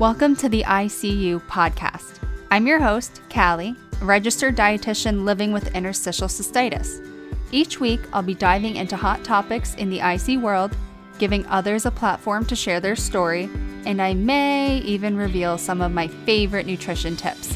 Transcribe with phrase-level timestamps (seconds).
[0.00, 2.20] Welcome to the ICU podcast.
[2.50, 7.06] I'm your host, Callie, registered dietitian living with interstitial cystitis.
[7.52, 10.74] Each week, I'll be diving into hot topics in the IC world,
[11.18, 13.50] giving others a platform to share their story,
[13.84, 17.48] and I may even reveal some of my favorite nutrition tips.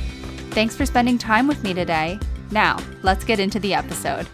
[0.50, 2.20] Thanks for spending time with me today.
[2.50, 4.28] Now, let's get into the episode.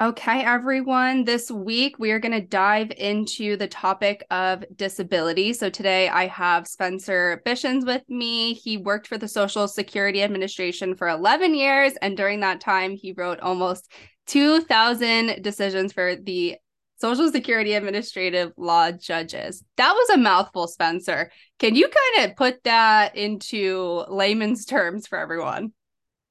[0.00, 1.24] Okay, everyone.
[1.24, 5.52] This week we are going to dive into the topic of disability.
[5.52, 8.54] So today I have Spencer Bishins with me.
[8.54, 11.94] He worked for the Social Security Administration for 11 years.
[12.00, 13.90] And during that time, he wrote almost
[14.28, 16.58] 2,000 decisions for the
[17.00, 19.64] Social Security Administrative Law judges.
[19.78, 21.32] That was a mouthful, Spencer.
[21.58, 25.72] Can you kind of put that into layman's terms for everyone?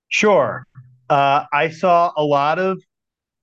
[0.07, 0.65] Sure.
[1.09, 2.81] Uh, I saw a lot of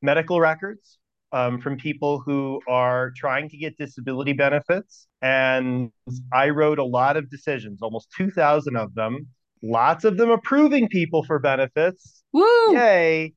[0.05, 0.99] medical records
[1.33, 5.09] um, from people who are trying to get disability benefits.
[5.23, 5.91] And
[6.33, 9.27] I wrote a lot of decisions, almost 2,000 of them,
[9.63, 12.23] lots of them approving people for benefits.
[12.33, 12.75] Woo!
[12.75, 13.33] Yay.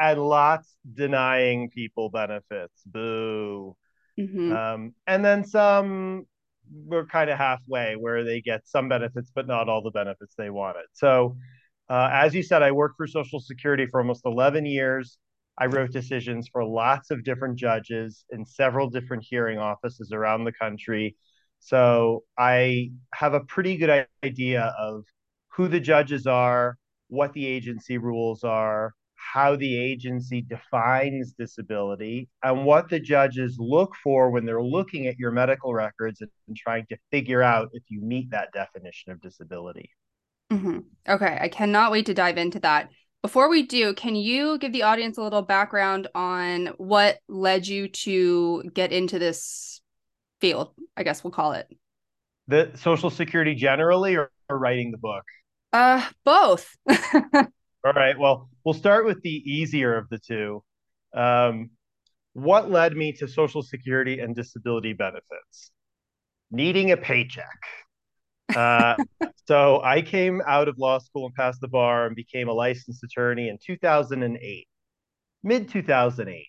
[0.00, 2.82] And lots denying people benefits.
[2.84, 3.76] Boo.
[4.18, 4.52] Mm-hmm.
[4.52, 6.26] Um, and then some
[6.86, 10.50] were kind of halfway where they get some benefits, but not all the benefits they
[10.50, 10.86] wanted.
[10.92, 11.36] So,
[11.88, 15.16] uh, as you said, I worked for Social Security for almost 11 years.
[15.60, 20.52] I wrote decisions for lots of different judges in several different hearing offices around the
[20.52, 21.16] country.
[21.58, 25.04] So I have a pretty good idea of
[25.48, 26.76] who the judges are,
[27.08, 33.94] what the agency rules are, how the agency defines disability, and what the judges look
[34.02, 38.00] for when they're looking at your medical records and, trying to figure out if you
[38.00, 39.90] meet that definition of disability.
[40.50, 40.78] Mm-hmm.
[41.08, 42.88] Okay, I cannot wait to dive into that.
[43.22, 47.88] Before we do, can you give the audience a little background on what led you
[47.88, 49.80] to get into this
[50.40, 50.72] field?
[50.96, 51.66] I guess we'll call it.
[52.46, 55.24] The Social Security generally or, or writing the book?
[55.72, 56.74] Uh, both.
[56.88, 58.18] All right.
[58.18, 60.62] Well, we'll start with the easier of the two.
[61.14, 61.70] Um,
[62.34, 65.72] what led me to Social Security and disability benefits?
[66.52, 67.58] Needing a paycheck.
[68.54, 68.96] Uh,
[69.46, 73.02] so I came out of law school and passed the bar and became a licensed
[73.02, 74.68] attorney in 2008,
[75.42, 76.46] mid 2008.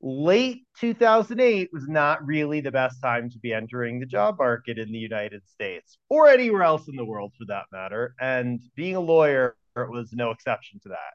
[0.00, 4.92] Late 2008 was not really the best time to be entering the job market in
[4.92, 8.14] the United States or anywhere else in the world for that matter.
[8.20, 11.14] And being a lawyer was no exception to that.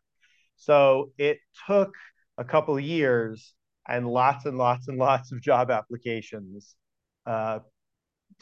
[0.58, 1.94] So it took
[2.38, 3.54] a couple of years
[3.88, 6.76] and lots and lots and lots of job applications
[7.26, 7.60] uh,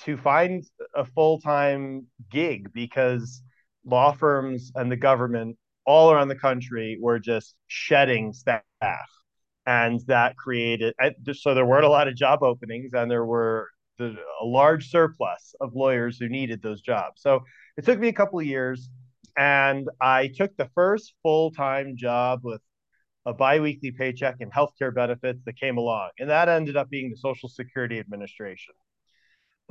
[0.06, 0.64] to find
[0.96, 3.44] a full-time gig because
[3.86, 8.64] law firms and the government all around the country were just shedding staff.
[9.66, 10.96] And that created
[11.34, 13.70] so there weren't a lot of job openings and there were
[14.00, 17.22] the, a large surplus of lawyers who needed those jobs.
[17.22, 17.42] So
[17.78, 18.90] it took me a couple of years
[19.38, 22.60] and i took the first full-time job with
[23.26, 26.10] a biweekly paycheck and healthcare benefits that came along.
[26.20, 28.74] And that ended up being the social security administration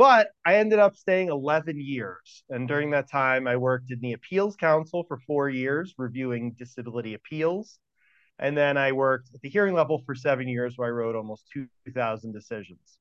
[0.01, 2.43] but I ended up staying 11 years.
[2.49, 7.13] And during that time, I worked in the Appeals Council for four years, reviewing disability
[7.13, 7.79] appeals.
[8.39, 11.51] And then I worked at the hearing level for seven years, where I wrote almost
[11.53, 12.97] 2,000 decisions.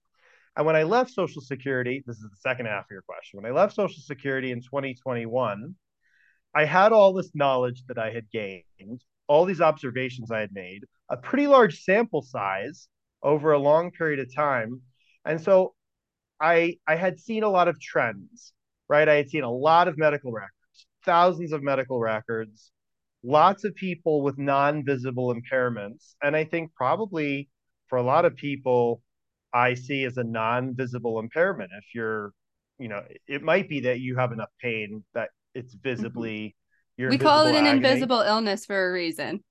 [0.57, 3.41] And when I left Social Security, this is the second half of your question.
[3.41, 5.73] When I left Social Security in 2021,
[6.53, 10.83] I had all this knowledge that I had gained, all these observations I had made,
[11.09, 12.89] a pretty large sample size
[13.23, 14.81] over a long period of time.
[15.23, 15.75] And so
[16.41, 18.53] I I had seen a lot of trends,
[18.87, 19.07] right?
[19.07, 22.71] I had seen a lot of medical records, thousands of medical records,
[23.23, 27.49] lots of people with non-visible impairments, and I think probably
[27.87, 29.01] for a lot of people,
[29.53, 31.71] IC as a non-visible impairment.
[31.77, 32.33] If you're,
[32.77, 36.55] you know, it might be that you have enough pain that it's visibly.
[36.99, 37.09] Mm-hmm.
[37.09, 37.77] we call it an agony.
[37.77, 39.43] invisible illness for a reason.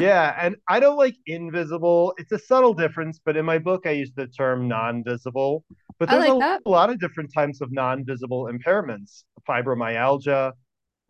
[0.00, 2.14] Yeah, and I don't like invisible.
[2.18, 5.64] It's a subtle difference, but in my book, I use the term non-visible
[5.98, 10.52] but there's like a, a, lot of different types of non-visible impairments: fibromyalgia,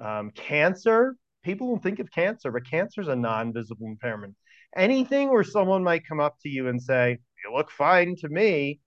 [0.01, 1.17] um, cancer.
[1.45, 4.35] People don't think of cancer, but cancer is a non-visible impairment.
[4.77, 8.81] Anything where someone might come up to you and say, "You look fine to me,"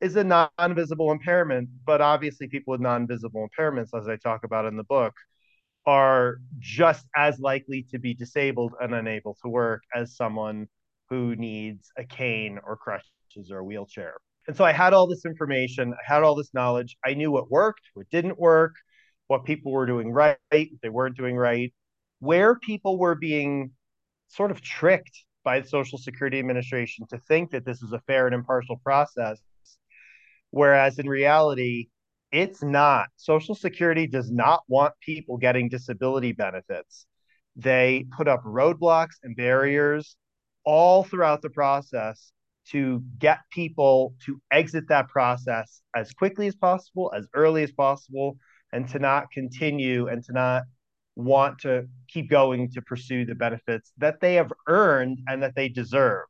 [0.00, 1.70] is a non-visible impairment.
[1.86, 5.14] But obviously, people with non-visible impairments, as I talk about in the book,
[5.86, 10.68] are just as likely to be disabled and unable to work as someone
[11.08, 14.14] who needs a cane or crutches or a wheelchair.
[14.46, 16.96] And so I had all this information, I had all this knowledge.
[17.04, 18.74] I knew what worked, what didn't work,
[19.26, 21.72] what people were doing right, they weren't doing right,
[22.18, 23.70] where people were being
[24.28, 28.26] sort of tricked by the Social Security Administration to think that this is a fair
[28.26, 29.40] and impartial process,
[30.50, 31.88] whereas in reality,
[32.32, 33.08] it's not.
[33.16, 37.06] Social Security does not want people getting disability benefits.
[37.56, 40.16] They put up roadblocks and barriers
[40.64, 42.32] all throughout the process
[42.68, 48.36] to get people to exit that process as quickly as possible, as early as possible,
[48.72, 50.62] and to not continue and to not
[51.16, 55.68] want to keep going to pursue the benefits that they have earned and that they
[55.68, 56.26] deserve.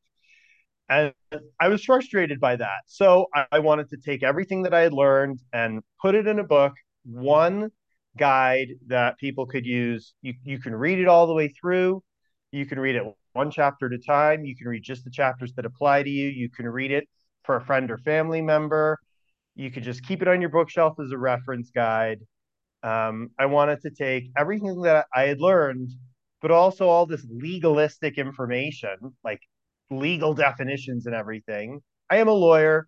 [0.90, 1.12] And
[1.60, 2.81] I was frustrated by that.
[2.87, 6.44] So I wanted to take everything that I had learned and put it in a
[6.44, 6.72] book,
[7.04, 7.70] one
[8.19, 10.14] guide that people could use.
[10.20, 12.02] You, you can read it all the way through.
[12.50, 13.04] You can read it
[13.34, 14.44] one chapter at a time.
[14.44, 16.28] You can read just the chapters that apply to you.
[16.28, 17.08] You can read it
[17.44, 18.98] for a friend or family member.
[19.54, 22.19] You could just keep it on your bookshelf as a reference guide.
[22.82, 25.90] Um, I wanted to take everything that I had learned,
[26.42, 29.40] but also all this legalistic information, like
[29.90, 31.81] legal definitions and everything.
[32.08, 32.87] I am a lawyer,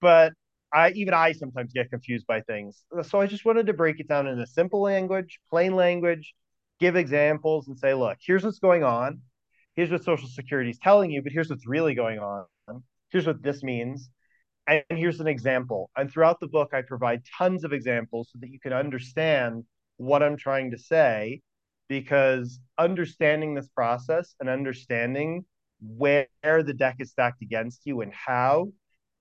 [0.00, 0.32] but
[0.72, 2.84] I even I sometimes get confused by things.
[3.02, 6.34] So I just wanted to break it down in a simple language, plain language,
[6.78, 9.20] give examples and say, look, here's what's going on.
[9.74, 12.44] Here's what Social Security is telling you, but here's what's really going on.
[13.10, 14.10] Here's what this means.
[14.66, 15.90] And here's an example.
[15.96, 19.64] And throughout the book, I provide tons of examples so that you can understand
[19.96, 21.40] what I'm trying to say,
[21.88, 25.46] because understanding this process and understanding
[25.80, 28.72] where the deck is stacked against you and how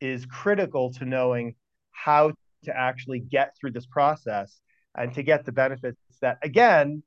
[0.02, 1.56] is critical to knowing
[1.92, 2.32] how
[2.64, 4.60] to actually get through this process
[4.96, 7.04] and to get the benefits that, again,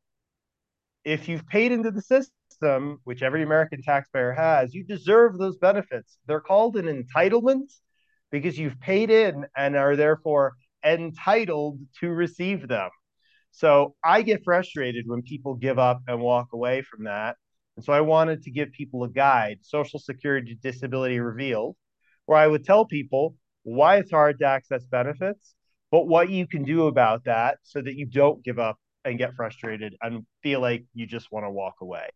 [1.04, 6.18] if you've paid into the system, which every American taxpayer has, you deserve those benefits.
[6.26, 7.72] They're called an entitlement
[8.30, 10.54] because you've paid in and are therefore
[10.84, 12.90] entitled to receive them.
[13.50, 17.36] So I get frustrated when people give up and walk away from that.
[17.80, 21.76] And so I wanted to give people a guide, Social Security Disability Revealed,
[22.26, 25.54] where I would tell people why it's hard to access benefits,
[25.90, 29.32] but what you can do about that so that you don't give up and get
[29.32, 32.10] frustrated and feel like you just want to walk away.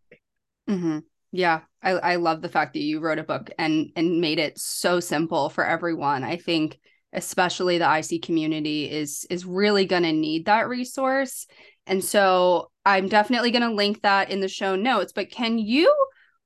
[0.68, 0.98] Mm-hmm.
[1.32, 4.58] Yeah, I, I love the fact that you wrote a book and and made it
[4.58, 6.24] so simple for everyone.
[6.24, 6.78] I think
[7.14, 11.46] especially the IC community is is really going to need that resource.
[11.86, 15.94] And so I'm definitely going to link that in the show notes, but can you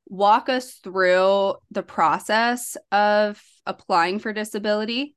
[0.08, 5.14] walk us through the process of applying for disability?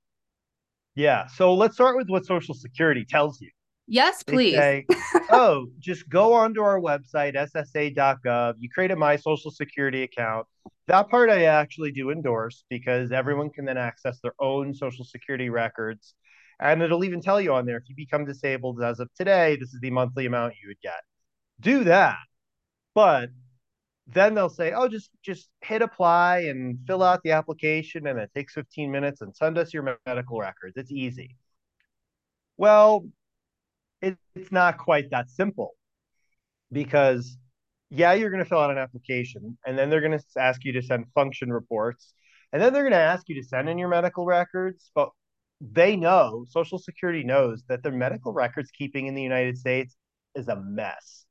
[0.96, 1.28] Yeah.
[1.28, 3.50] So let's start with what Social Security tells you.
[3.88, 4.56] Yes, please.
[4.56, 4.86] Say,
[5.32, 8.54] oh, just go onto our website, ssa.gov.
[8.60, 10.48] You create a My Social Security account.
[10.88, 15.50] That part I actually do endorse because everyone can then access their own Social Security
[15.50, 16.14] records.
[16.62, 19.74] And it'll even tell you on there if you become disabled as of today, this
[19.74, 21.02] is the monthly amount you would get.
[21.60, 22.18] Do that.
[22.96, 23.30] But
[24.08, 28.32] then they'll say, "Oh, just just hit apply and fill out the application, and it
[28.36, 30.78] takes 15 minutes, and send us your medical records.
[30.78, 31.38] It's easy."
[32.58, 33.08] Well,
[34.02, 35.76] it, it's not quite that simple
[36.72, 37.38] because,
[37.90, 40.74] yeah, you're going to fill out an application, and then they're going to ask you
[40.74, 42.14] to send function reports,
[42.54, 45.10] and then they're going to ask you to send in your medical records, but
[45.62, 49.96] they know Social Security knows that their medical records keeping in the United States
[50.36, 51.26] is a mess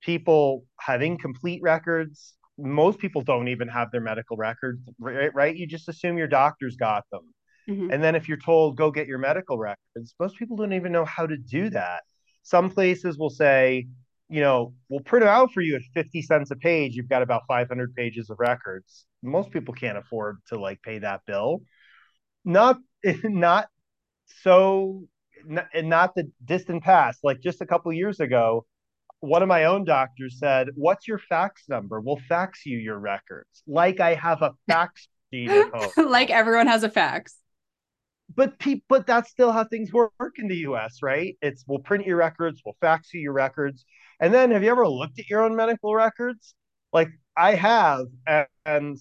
[0.00, 2.34] people have incomplete records.
[2.58, 5.34] Most people don't even have their medical records, right?
[5.34, 5.56] right?
[5.56, 7.34] You just assume your doctor's got them.
[7.68, 7.90] Mm-hmm.
[7.90, 11.04] And then if you're told, go get your medical records, most people don't even know
[11.04, 12.02] how to do that.
[12.42, 13.86] Some places will say,
[14.28, 16.94] you know, we'll print them out for you at 50 cents a page.
[16.94, 19.06] You've got about 500 pages of records.
[19.22, 21.60] Most people can't afford to like pay that bill.
[22.44, 22.78] Not,
[23.24, 23.68] not
[24.42, 25.04] so,
[25.44, 27.20] not, not the distant past.
[27.22, 28.66] Like just a couple years ago,
[29.20, 32.00] one of my own doctors said, What's your fax number?
[32.00, 33.62] We'll fax you your records.
[33.66, 36.10] Like I have a fax sheet at home.
[36.10, 37.36] like everyone has a fax.
[38.34, 41.36] But pe- but that's still how things work in the US, right?
[41.42, 43.84] It's we'll print your records, we'll fax you your records.
[44.20, 46.54] And then have you ever looked at your own medical records?
[46.92, 48.06] Like I have,
[48.64, 48.98] and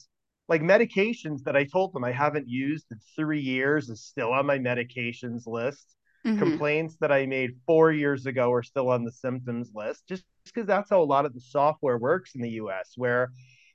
[0.50, 4.46] like medications that I told them I haven't used in three years is still on
[4.46, 6.39] my medications list Mm-hmm.
[6.39, 10.68] Complaints that I made four years ago are still on the symptoms list, just because
[10.68, 13.32] that's how a lot of the software works in the US, where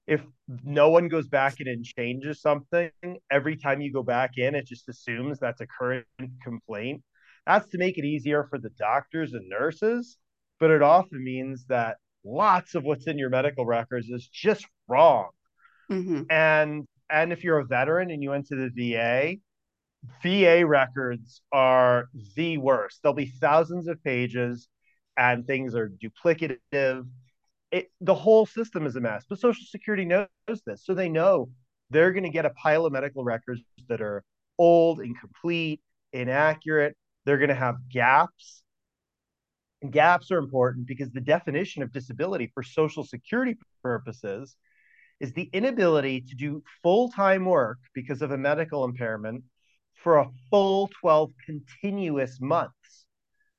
[0.07, 0.21] if
[0.62, 2.90] no one goes back in and changes something,
[3.31, 6.07] every time you go back in, it just assumes that's a current
[6.43, 7.02] complaint.
[7.47, 10.19] That's to make it easier for the doctors and nurses,
[10.61, 15.31] but it often means that lots of what's in your medical records is just wrong.
[15.90, 16.22] Mm-hmm.
[16.30, 19.36] And and if you're a veteran and you went to the VA,
[20.22, 23.00] VA records are the worst.
[23.02, 24.68] There'll be thousands of pages
[25.16, 27.06] and things are duplicative.
[27.70, 29.24] it, the whole system is a mess.
[29.28, 30.28] But Social Security knows
[30.66, 30.84] this.
[30.84, 31.50] So they know
[31.90, 34.24] they're going to get a pile of medical records that are
[34.58, 35.80] old, incomplete,
[36.12, 36.96] inaccurate.
[37.24, 38.62] They're going to have gaps.
[39.82, 44.56] And gaps are important because the definition of disability for Social Security purposes
[45.25, 49.43] is the inability to do full time work because of a medical impairment
[49.95, 53.07] for a full 12 continuous months.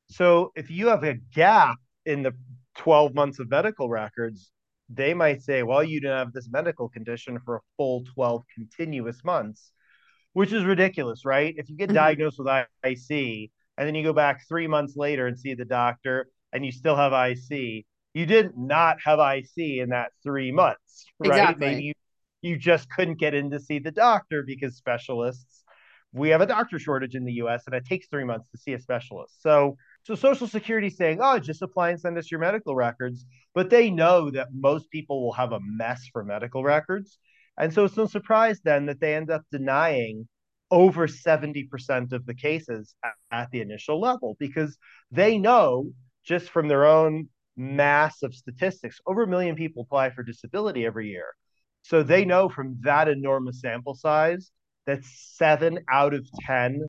[0.08, 2.34] So if you have a gap in the
[2.78, 4.52] 12 months of medical records,
[4.90, 9.24] they might say, well, you didn't have this medical condition for a full 12 continuous
[9.24, 9.72] months,
[10.34, 11.56] which is ridiculous, right?
[11.58, 11.96] If you get mm-hmm.
[11.96, 12.48] diagnosed with
[12.84, 16.72] IC and then you go back three months later and see the doctor and you
[16.72, 21.30] still have IC, you did not not have IC in that three months, right?
[21.30, 21.68] Exactly.
[21.68, 21.94] Maybe you,
[22.42, 25.64] you just couldn't get in to see the doctor because specialists,
[26.14, 28.72] we have a doctor shortage in the US and it takes three months to see
[28.74, 29.42] a specialist.
[29.42, 33.26] So so Social Security saying, oh, just apply and send us your medical records.
[33.54, 37.18] But they know that most people will have a mess for medical records.
[37.58, 40.28] And so it's no surprise then that they end up denying
[40.72, 44.78] over 70% of the cases at, at the initial level because
[45.12, 45.92] they know
[46.24, 51.34] just from their own massive statistics, over a million people apply for disability every year.
[51.84, 52.28] So they mm.
[52.28, 54.52] know from that enormous sample size
[54.86, 56.82] that seven out of 10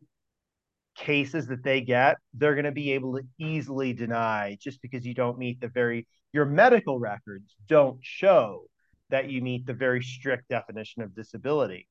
[0.96, 5.14] cases that they get, they're going to be able to easily deny just because you
[5.14, 8.64] don't meet the very, your medical records don't show
[9.11, 11.87] that you meet the very strict definition of disability.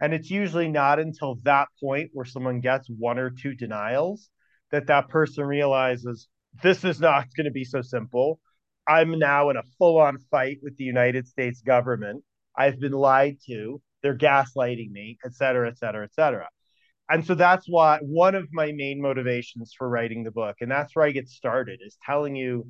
[0.00, 4.30] And it's usually not until that point where someone gets one or two denials
[4.70, 6.28] that that person realizes
[6.62, 8.40] this is not going to be so simple.
[8.86, 12.24] I'm now in a full on fight with the United States government.
[12.56, 13.80] I've been lied to.
[14.02, 16.48] They're gaslighting me, et cetera, et cetera, et cetera
[17.10, 20.94] and so that's why one of my main motivations for writing the book and that's
[20.94, 22.66] where i get started is telling you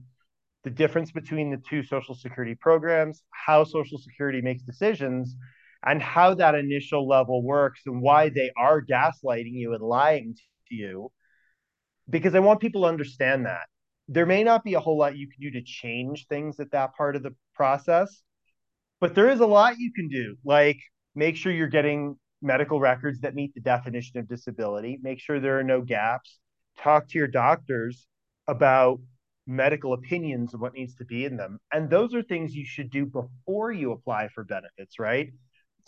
[0.65, 5.37] the difference between the two social security programs how social security makes decisions
[5.85, 10.35] and how that initial level works and why they are gaslighting you and lying
[10.69, 11.11] to you
[12.09, 13.67] because i want people to understand that
[14.09, 16.95] there may not be a whole lot you can do to change things at that
[16.95, 18.23] part of the process
[19.01, 20.79] but there is a lot you can do like
[21.15, 25.59] make sure you're getting medical records that meet the definition of disability, make sure there
[25.59, 26.39] are no gaps,
[26.79, 28.07] talk to your doctors
[28.47, 29.01] about
[29.47, 31.59] medical opinions of what needs to be in them.
[31.73, 35.31] And those are things you should do before you apply for benefits, right?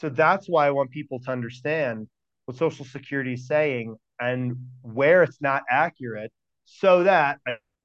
[0.01, 2.09] So that's why I want people to understand
[2.47, 6.33] what Social Security is saying and where it's not accurate
[6.65, 7.41] so that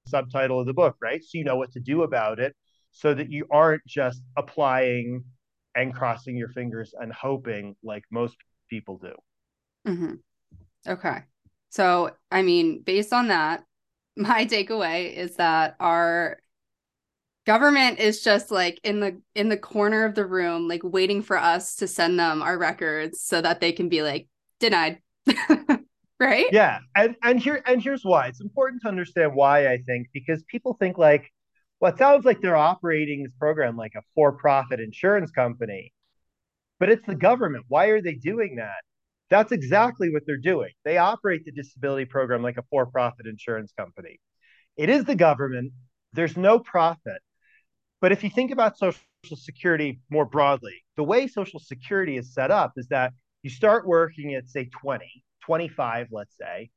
[0.08, 1.24] subtitle of the book, right?
[1.24, 2.56] So you know what to do about it
[2.92, 5.24] so that you aren't just applying
[5.76, 8.38] and crossing your fingers and hoping like most
[8.70, 9.14] people do.
[9.88, 10.14] Mm-hmm.
[10.88, 11.24] Okay.
[11.70, 13.64] So, I mean, based on that,
[14.18, 16.40] my takeaway is that our
[17.46, 21.38] government is just like in the in the corner of the room like waiting for
[21.38, 24.28] us to send them our records so that they can be like
[24.60, 25.00] denied
[26.20, 30.08] right yeah and and here and here's why it's important to understand why i think
[30.14, 31.30] because people think like
[31.80, 35.92] well it sounds like they're operating this program like a for-profit insurance company
[36.80, 37.66] but it's the government.
[37.68, 38.84] Why are they doing that?
[39.30, 40.72] That's exactly what they're doing.
[40.84, 44.20] They operate the disability program like a for profit insurance company.
[44.78, 45.72] It is the government,
[46.14, 47.22] there's no profit.
[48.02, 49.00] But if you think about Social
[49.36, 54.36] Security more broadly, the way Social Security is set up is that you start working
[54.36, 55.06] at, say, 20,
[55.46, 56.70] 25, let's say,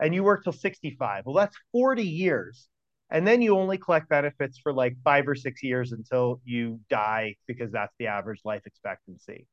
[0.00, 1.24] and you work till 65.
[1.26, 2.68] Well, that's 40 years.
[3.10, 7.34] And then you only collect benefits for like five or six years until you die
[7.48, 9.46] because that's the average life expectancy.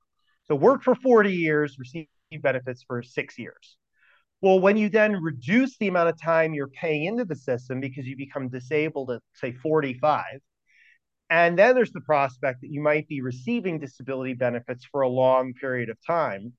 [0.44, 2.08] So work for 40 years receive
[2.42, 3.78] benefits for six years.
[4.42, 8.06] Well when you then reduce the amount of time you're paying into the system because
[8.06, 10.24] you become disabled at say 45
[11.30, 15.54] and then there's the prospect that you might be receiving disability benefits for a long
[15.54, 16.54] period of time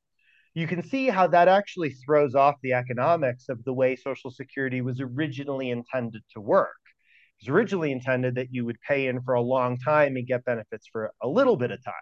[0.59, 4.81] you can see how that actually throws off the economics of the way Social Security
[4.81, 6.81] was originally intended to work
[7.41, 10.45] It was originally intended that you would pay in for a long time and get
[10.45, 11.95] benefits for a little bit of time.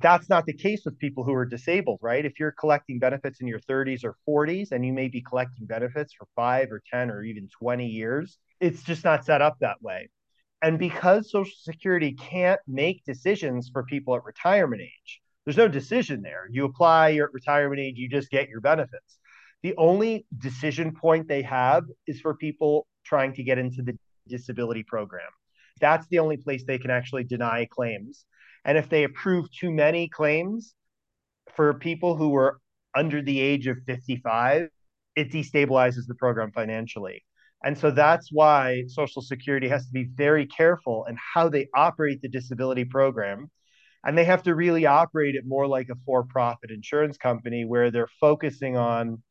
[0.00, 2.24] That's not the case with people who are disabled, right?
[2.24, 6.14] If you're collecting benefits in your 30s or 40s and you may be collecting benefits
[6.14, 10.08] for five or 10 or even 20 years, it's just not set up that way.
[10.62, 16.22] And because Social Security can't make decisions for people at retirement age, there's no decision
[16.22, 16.48] there.
[16.50, 19.18] You apply, you're at retirement age, you just get your benefits.
[19.62, 24.82] The only decision point they have is for people trying to get into the disability
[24.82, 25.30] program.
[25.80, 28.24] That's the only place they can actually deny claims.
[28.64, 30.74] And if they approve too many claims
[31.54, 32.60] for people who were
[32.94, 34.68] under the age of 55,
[35.16, 37.24] it destabilizes the program financially.
[37.62, 42.22] And so that's why Social Security has to be very careful in how they operate
[42.22, 43.50] the disability program.
[44.04, 47.90] And they have to really operate it more like a for profit insurance company where
[47.90, 49.22] they're focusing on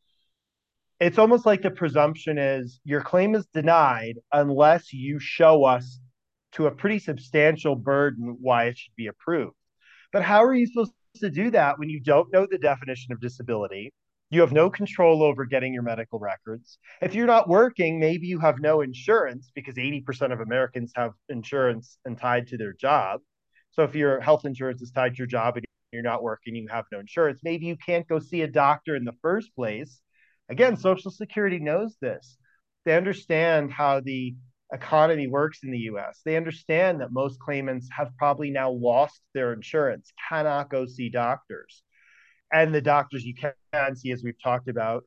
[1.00, 6.00] it's almost like the presumption is your claim is denied unless you show us
[6.52, 9.56] to a pretty substantial burden why it should be approved.
[10.12, 13.22] But how are you supposed to do that when you don't know the definition of
[13.22, 13.94] disability?
[14.32, 16.78] You have no control over getting your medical records.
[17.02, 21.98] If you're not working, maybe you have no insurance because 80% of Americans have insurance
[22.06, 23.22] and tied to their job.
[23.72, 26.68] So if your health insurance is tied to your job and you're not working, you
[26.70, 27.42] have no insurance.
[27.44, 30.02] Maybe you can't go see a doctor in the first place.
[30.50, 32.38] Again, Social Security knows this.
[32.86, 34.36] They understand how the
[34.72, 36.22] economy works in the US.
[36.26, 41.84] They understand that most claimants have probably now lost their insurance, cannot go see doctors.
[42.52, 45.04] And the doctors you can see, as we've talked about,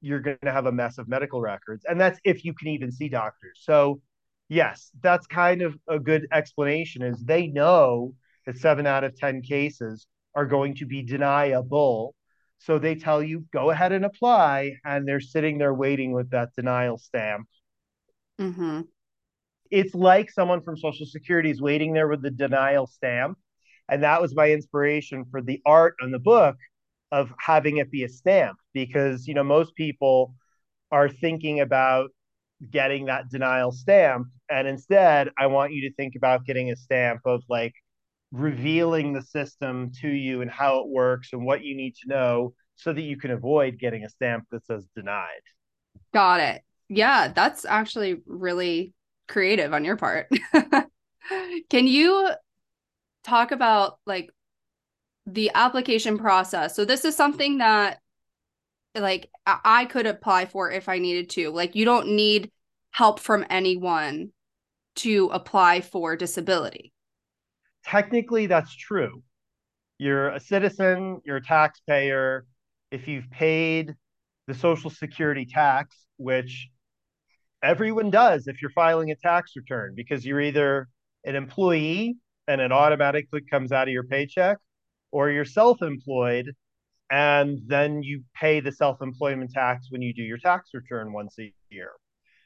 [0.00, 1.84] you're going to have a mess of medical records.
[1.88, 3.60] And that's if you can even see doctors.
[3.62, 4.00] So,
[4.48, 8.14] yes, that's kind of a good explanation is they know
[8.46, 12.14] that 7 out of 10 cases are going to be deniable.
[12.58, 16.50] So they tell you go ahead and apply and they're sitting there waiting with that
[16.56, 17.46] denial stamp
[18.40, 18.82] Mm-hmm.
[19.70, 23.38] It's like someone from Social Security is waiting there with the denial stamp.
[23.88, 26.56] And that was my inspiration for the art on the book
[27.12, 30.34] of having it be a stamp because, you know, most people
[30.90, 32.10] are thinking about
[32.70, 34.26] getting that denial stamp.
[34.50, 37.74] And instead, I want you to think about getting a stamp of like
[38.32, 42.54] revealing the system to you and how it works and what you need to know
[42.76, 45.42] so that you can avoid getting a stamp that says denied.
[46.12, 48.94] Got it yeah, that's actually really
[49.28, 50.28] creative on your part.
[51.70, 52.30] Can you
[53.24, 54.30] talk about like
[55.26, 56.76] the application process?
[56.76, 57.98] So this is something that
[58.94, 61.50] like I could apply for if I needed to.
[61.50, 62.50] Like you don't need
[62.90, 64.32] help from anyone
[64.96, 66.92] to apply for disability.
[67.84, 69.22] Technically that's true.
[69.98, 72.44] You're a citizen, you're a taxpayer.
[72.90, 73.94] If you've paid
[74.46, 76.68] the social security tax, which
[77.62, 80.88] everyone does if you're filing a tax return because you're either
[81.24, 84.58] an employee and it automatically comes out of your paycheck
[85.10, 86.52] or you're self-employed
[87.10, 91.52] and then you pay the self-employment tax when you do your tax return once a
[91.70, 91.90] year.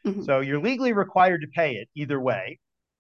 [0.07, 0.23] Mm-hmm.
[0.23, 2.59] So you're legally required to pay it either way.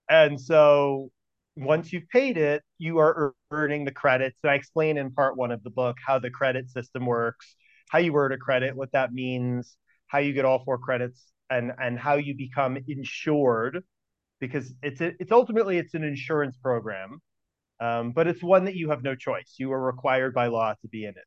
[0.09, 1.11] And so
[1.57, 4.39] once you've paid it, you are earning the credits.
[4.43, 7.55] And I explain in part one of the book how the credit system works,
[7.89, 9.77] how you earn a credit, what that means,
[10.11, 13.83] how you get all four credits and and how you become insured
[14.41, 17.21] because it's a, it's ultimately it's an insurance program
[17.81, 20.89] um, but it's one that you have no choice you are required by law to
[20.89, 21.25] be in it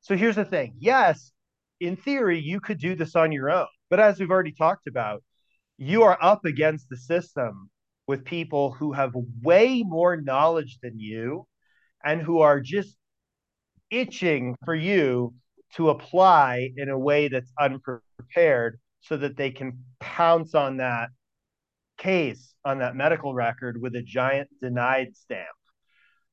[0.00, 1.32] so here's the thing yes
[1.80, 5.22] in theory you could do this on your own but as we've already talked about
[5.76, 7.70] you are up against the system
[8.06, 11.46] with people who have way more knowledge than you
[12.04, 12.96] and who are just
[13.90, 15.34] itching for you
[15.74, 21.08] to apply in a way that's unprepared so that they can pounce on that
[21.98, 25.46] case on that medical record with a giant denied stamp.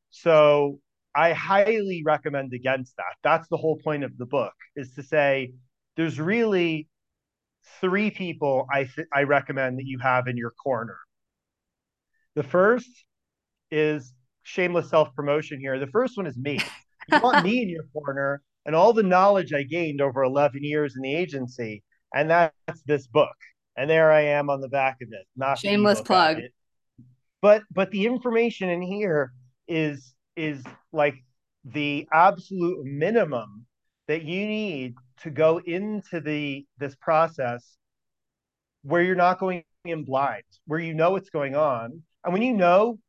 [0.10, 0.80] So
[1.16, 3.16] I highly recommend against that.
[3.24, 5.54] That's the whole point of the book is to say
[5.96, 6.88] there's really
[7.82, 10.98] three people I th- I recommend that you have in your corner.
[12.36, 12.90] The first
[13.72, 15.80] is shameless self promotion here.
[15.80, 16.60] The first one is me.
[17.08, 20.96] You want me in your corner and all the knowledge I gained over 11 years
[20.96, 21.84] in the agency.
[22.14, 23.36] And that's this book.
[23.78, 25.26] And there I am on the back of it.
[25.36, 26.40] Not shameless plug.
[27.42, 29.32] But but the information in here
[29.68, 31.16] is is like
[31.64, 33.66] the absolute minimum
[34.08, 37.78] that you need to go into the this process
[38.84, 42.02] where you're not going in blind, where you know what's going on.
[42.24, 43.00] And when you know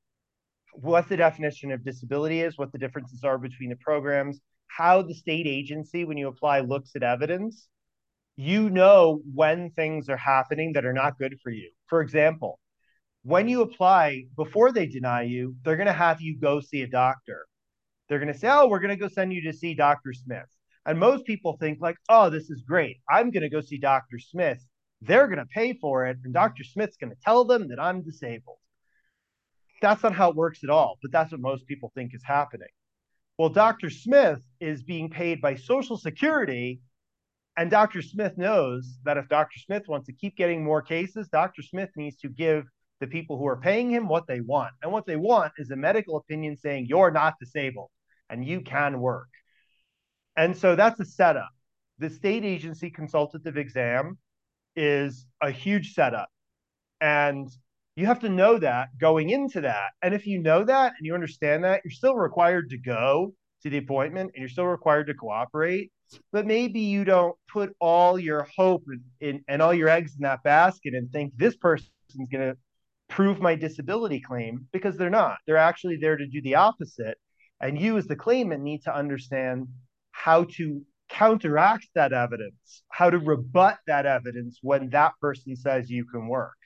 [0.72, 5.14] what the definition of disability is, what the differences are between the programs, how the
[5.14, 7.68] state agency, when you apply, looks at evidence,
[8.36, 11.70] you know when things are happening that are not good for you.
[11.86, 12.60] For example,
[13.22, 16.86] when you apply, before they deny you, they're going to have you go see a
[16.86, 17.46] doctor.
[18.08, 20.12] They're going to say, Oh, we're going to go send you to see Dr.
[20.12, 20.46] Smith.
[20.86, 22.98] And most people think, like, oh, this is great.
[23.08, 24.18] I'm going to go see Dr.
[24.18, 24.58] Smith.
[25.02, 26.16] They're going to pay for it.
[26.24, 26.64] And Dr.
[26.64, 28.58] Smith's going to tell them that I'm disabled.
[29.80, 30.98] That's not how it works at all.
[31.02, 32.68] But that's what most people think is happening.
[33.38, 33.90] Well, Dr.
[33.90, 36.80] Smith is being paid by Social Security,
[37.56, 38.02] and Dr.
[38.02, 39.58] Smith knows that if Dr.
[39.60, 41.62] Smith wants to keep getting more cases, Dr.
[41.62, 42.64] Smith needs to give
[43.00, 44.72] the people who are paying him what they want.
[44.82, 47.90] And what they want is a medical opinion saying you're not disabled
[48.28, 49.28] and you can work.
[50.38, 51.50] And so that's a setup.
[51.98, 54.18] The state agency consultative exam
[54.76, 56.28] is a huge setup.
[57.00, 57.50] And
[57.96, 59.90] you have to know that going into that.
[60.00, 63.70] And if you know that and you understand that, you're still required to go to
[63.70, 65.90] the appointment and you're still required to cooperate.
[66.30, 70.22] But maybe you don't put all your hope in, in and all your eggs in
[70.22, 72.56] that basket and think this person's going to
[73.08, 75.38] prove my disability claim because they're not.
[75.48, 77.18] They're actually there to do the opposite.
[77.60, 79.66] And you, as the claimant, need to understand
[80.24, 86.04] how to counteract that evidence, how to rebut that evidence when that person says you
[86.04, 86.56] can work.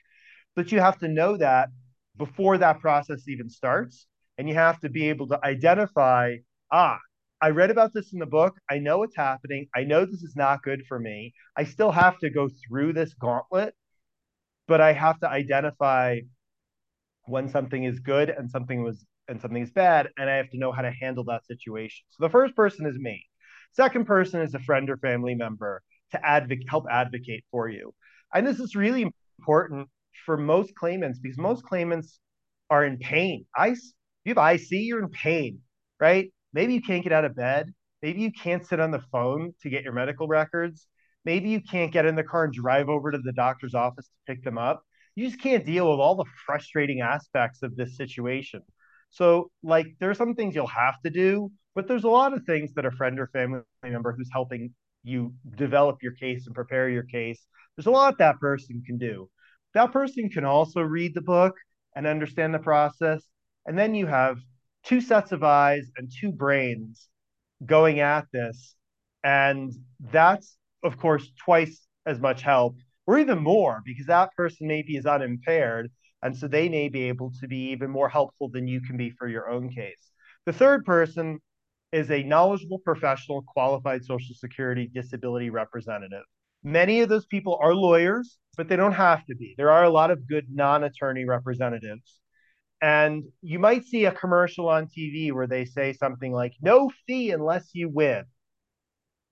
[0.55, 1.69] But you have to know that
[2.17, 4.07] before that process even starts.
[4.39, 6.37] And you have to be able to identify
[6.71, 6.97] ah,
[7.39, 8.55] I read about this in the book.
[8.69, 9.67] I know what's happening.
[9.75, 11.33] I know this is not good for me.
[11.55, 13.75] I still have to go through this gauntlet,
[14.67, 16.21] but I have to identify
[17.25, 20.57] when something is good and something was and something is bad, and I have to
[20.57, 22.05] know how to handle that situation.
[22.09, 23.23] So the first person is me.
[23.73, 25.81] Second person is a friend or family member
[26.11, 27.93] to advocate, help advocate for you.
[28.33, 29.89] And this is really important
[30.25, 32.19] for most claimants because most claimants
[32.69, 33.45] are in pain.
[33.55, 33.79] I, if
[34.25, 35.59] you have IC, you're in pain,
[35.99, 36.31] right?
[36.53, 37.73] Maybe you can't get out of bed.
[38.01, 40.87] Maybe you can't sit on the phone to get your medical records.
[41.25, 44.33] Maybe you can't get in the car and drive over to the doctor's office to
[44.33, 44.83] pick them up.
[45.15, 48.61] You just can't deal with all the frustrating aspects of this situation.
[49.09, 52.43] So, like, there are some things you'll have to do, but there's a lot of
[52.43, 56.89] things that a friend or family member who's helping you develop your case and prepare
[56.89, 57.45] your case.
[57.75, 59.29] There's a lot that person can do.
[59.73, 61.55] That person can also read the book
[61.95, 63.23] and understand the process.
[63.65, 64.37] And then you have
[64.83, 67.07] two sets of eyes and two brains
[67.65, 68.75] going at this.
[69.23, 69.73] And
[70.11, 72.75] that's, of course, twice as much help,
[73.07, 75.89] or even more, because that person maybe is unimpaired.
[76.21, 79.09] And so they may be able to be even more helpful than you can be
[79.11, 80.11] for your own case.
[80.45, 81.39] The third person
[81.93, 86.23] is a knowledgeable professional qualified Social Security disability representative.
[86.63, 89.55] Many of those people are lawyers, but they don't have to be.
[89.57, 92.19] There are a lot of good non attorney representatives
[92.83, 97.31] and you might see a commercial on TV where they say something like, no fee
[97.31, 98.25] unless you win.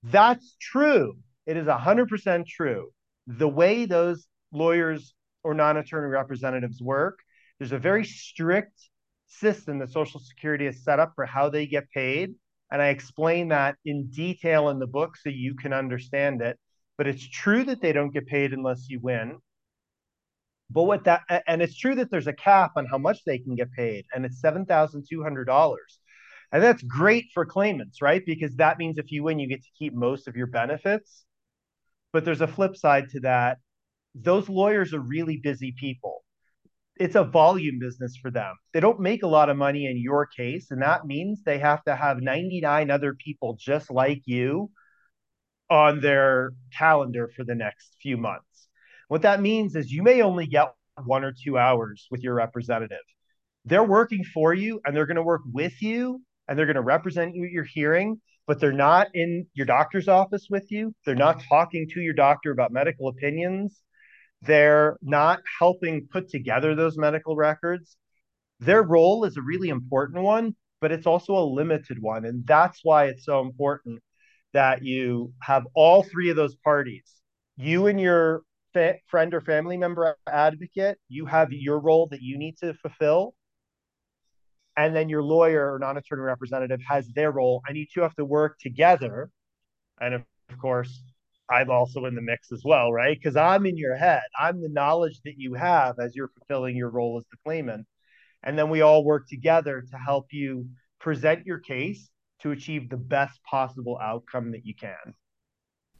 [0.02, 1.18] That's true.
[1.44, 2.88] It is 100% true.
[3.26, 5.12] The way those lawyers
[5.44, 7.18] or non attorney representatives work,
[7.58, 8.88] there's a very strict
[9.26, 12.34] system that Social Security has set up for how they get paid.
[12.72, 16.58] And I explain that in detail in the book so you can understand it.
[16.96, 19.38] But it's true that they don't get paid unless you win.
[20.70, 23.56] But what that and it's true that there's a cap on how much they can
[23.56, 25.98] get paid, and it's seven thousand two hundred dollars.
[26.50, 28.22] And that's great for claimants, right?
[28.24, 31.24] Because that means if you win, you get to keep most of your benefits.
[32.12, 33.58] But there's a flip side to that.
[34.14, 36.24] Those lawyers are really busy people.
[36.96, 38.54] It's a volume business for them.
[38.72, 40.70] They don't make a lot of money in your case.
[40.70, 44.70] And that means they have to have 99 other people just like you
[45.70, 48.68] on their calendar for the next few months.
[49.08, 50.74] What that means is you may only get
[51.04, 52.98] one or two hours with your representative.
[53.64, 56.82] They're working for you and they're going to work with you and they're going to
[56.82, 60.94] represent you at your hearing, but they're not in your doctor's office with you.
[61.06, 63.80] They're not talking to your doctor about medical opinions.
[64.42, 67.96] They're not helping put together those medical records.
[68.60, 72.24] Their role is a really important one, but it's also a limited one.
[72.24, 74.02] And that's why it's so important
[74.52, 77.22] that you have all three of those parties
[77.56, 82.38] you and your fa- friend or family member advocate, you have your role that you
[82.38, 83.34] need to fulfill.
[84.76, 88.14] And then your lawyer or non attorney representative has their role, and you two have
[88.14, 89.30] to work together.
[90.00, 90.24] And of
[90.58, 91.02] course,
[91.52, 93.16] I'm also in the mix as well, right?
[93.16, 94.22] Because I'm in your head.
[94.38, 97.86] I'm the knowledge that you have as you're fulfilling your role as the claimant.
[98.42, 100.66] And then we all work together to help you
[100.98, 102.08] present your case
[102.40, 105.14] to achieve the best possible outcome that you can.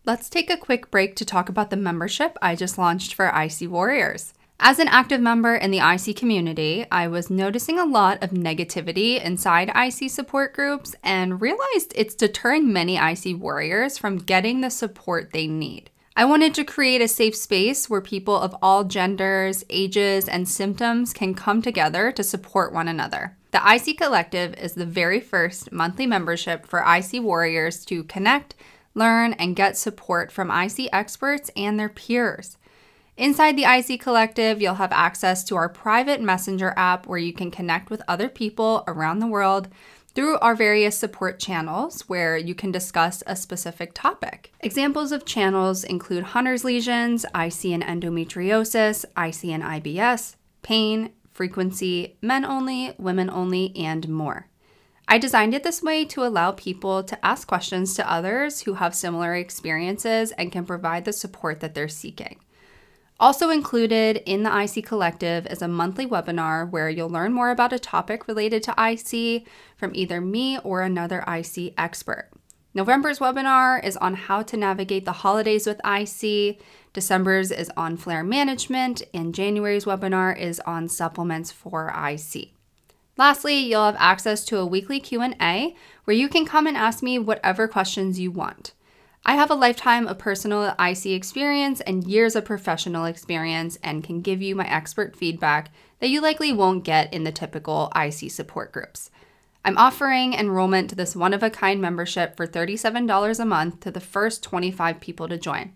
[0.05, 3.71] Let's take a quick break to talk about the membership I just launched for IC
[3.71, 4.35] Warriors.
[4.65, 9.21] As an active member in the IC community, I was noticing a lot of negativity
[9.21, 15.33] inside IC support groups and realized it's deterring many IC warriors from getting the support
[15.33, 15.91] they need.
[16.15, 21.13] I wanted to create a safe space where people of all genders, ages, and symptoms
[21.13, 23.37] can come together to support one another.
[23.51, 28.55] The IC Collective is the very first monthly membership for IC warriors to connect,
[28.95, 32.59] learn, and get support from IC experts and their peers.
[33.17, 37.51] Inside the IC Collective, you'll have access to our private messenger app where you can
[37.51, 39.69] connect with other people around the world
[40.15, 44.53] through our various support channels where you can discuss a specific topic.
[44.61, 52.47] Examples of channels include Hunter's lesions, IC and endometriosis, IC and IBS, pain, frequency, men
[52.47, 54.49] only, women only, and more.
[55.07, 58.95] I designed it this way to allow people to ask questions to others who have
[58.95, 62.39] similar experiences and can provide the support that they're seeking.
[63.23, 67.73] Also included in the IC Collective is a monthly webinar where you'll learn more about
[67.73, 72.31] a topic related to IC from either me or another IC expert.
[72.75, 76.61] November's webinar is on how to navigate the holidays with IC.
[76.93, 82.49] December's is on flare management, and January's webinar is on supplements for IC.
[83.17, 87.21] Lastly, you'll have access to a weekly Q&A where you can come and ask me
[87.21, 88.73] whatever questions you want.
[89.25, 94.21] I have a lifetime of personal IC experience and years of professional experience and can
[94.21, 98.73] give you my expert feedback that you likely won't get in the typical IC support
[98.73, 99.11] groups.
[99.65, 103.93] I'm offering enrollment to this one of a kind membership for $37 a month to
[103.93, 105.73] the first 25 people to join.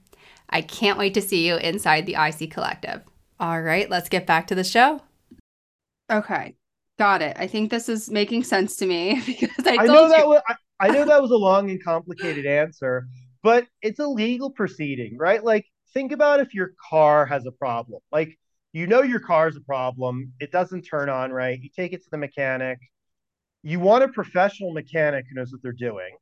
[0.51, 3.03] I can't wait to see you inside the IC Collective.
[3.39, 5.03] All right, let's get back to the show.
[6.11, 6.57] Okay,
[6.99, 7.37] got it.
[7.39, 10.55] I think this is making sense to me because I, I know that was, I,
[10.81, 13.07] I know that was a long and complicated answer,
[13.47, 15.43] but it's a legal proceeding, right?
[15.53, 18.01] Like, think about if your car has a problem.
[18.13, 18.31] Like,
[18.73, 21.59] you know your car's a problem, it doesn't turn on right.
[21.61, 22.79] You take it to the mechanic
[23.63, 26.17] you want a professional mechanic who knows what they're doing,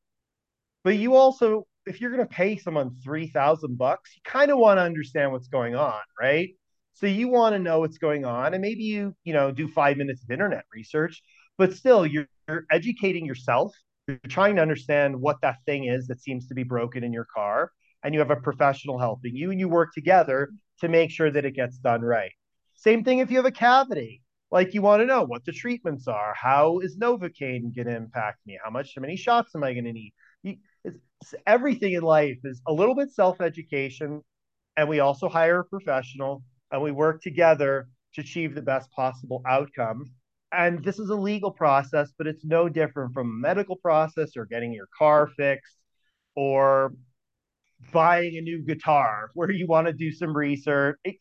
[0.82, 4.58] but you also, if you're going to pay someone three thousand bucks, you kind of
[4.58, 6.50] want to understand what's going on, right?
[6.94, 9.98] So you want to know what's going on, and maybe you, you know, do five
[9.98, 11.22] minutes of internet research,
[11.58, 13.74] but still, you're, you're educating yourself.
[14.06, 17.26] You're trying to understand what that thing is that seems to be broken in your
[17.32, 17.70] car,
[18.02, 21.44] and you have a professional helping you, and you work together to make sure that
[21.44, 22.32] it gets done right.
[22.74, 26.06] Same thing if you have a cavity like you want to know what the treatments
[26.06, 26.34] are.
[26.40, 28.58] How is Novocaine going to impact me?
[28.62, 30.12] How much, how many shots am I going to need?
[30.42, 30.56] You,
[31.46, 34.22] everything in life is a little bit self education,
[34.76, 39.42] and we also hire a professional and we work together to achieve the best possible
[39.46, 40.10] outcome.
[40.56, 44.46] And this is a legal process, but it's no different from a medical process or
[44.46, 45.76] getting your car fixed
[46.36, 46.92] or
[47.92, 50.98] buying a new guitar where you want to do some research.
[51.04, 51.16] It,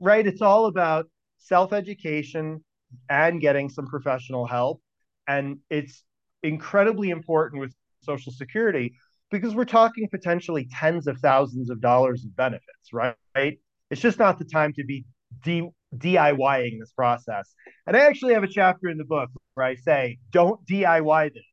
[0.00, 0.26] right?
[0.26, 1.06] It's all about
[1.38, 2.64] self education
[3.08, 4.80] and getting some professional help.
[5.26, 6.04] And it's
[6.42, 8.94] incredibly important with Social Security
[9.30, 13.16] because we're talking potentially tens of thousands of dollars of benefits, right?
[13.34, 15.04] It's just not the time to be
[15.42, 17.54] D- DIYing this process.
[17.86, 21.44] And I actually have a chapter in the book where I say, don't DIY this.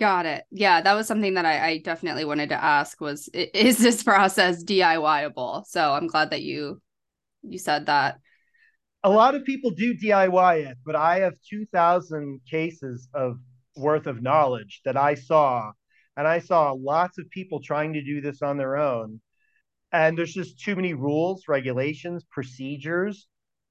[0.00, 0.44] Got it.
[0.50, 4.64] Yeah, that was something that I, I definitely wanted to ask was is this process
[4.64, 5.64] DIYable?
[5.66, 6.80] So I'm glad that you
[7.42, 8.18] you said that
[9.04, 13.36] a lot of people do DIY it, but I have 2,000 cases of
[13.76, 15.72] worth of knowledge that I saw,
[16.16, 19.20] and I saw lots of people trying to do this on their own.
[19.92, 23.28] And there's just too many rules, regulations, procedures,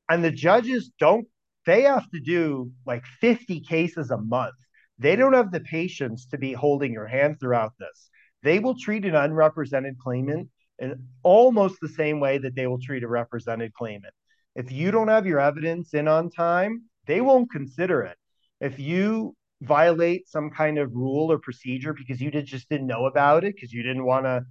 [0.10, 1.28] and the judges don't.
[1.66, 4.56] They have to do like 50 cases a month.
[5.00, 8.10] They don't have the patience to be holding your hand throughout this.
[8.44, 13.04] They will treat an unrepresented claimant in almost the same way that they will treat
[13.04, 14.14] a represented claimant.
[14.56, 18.18] If you don't have your evidence in on time, they won't consider it.
[18.60, 23.06] If you violate some kind of rule or procedure because you did, just didn't know
[23.06, 24.44] about it, because you didn't want to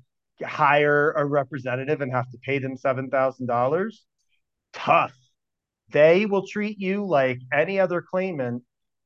[0.44, 3.92] hire a representative and have to pay them $7,000,
[4.72, 5.14] tough.
[5.92, 8.62] They will treat you like any other claimant.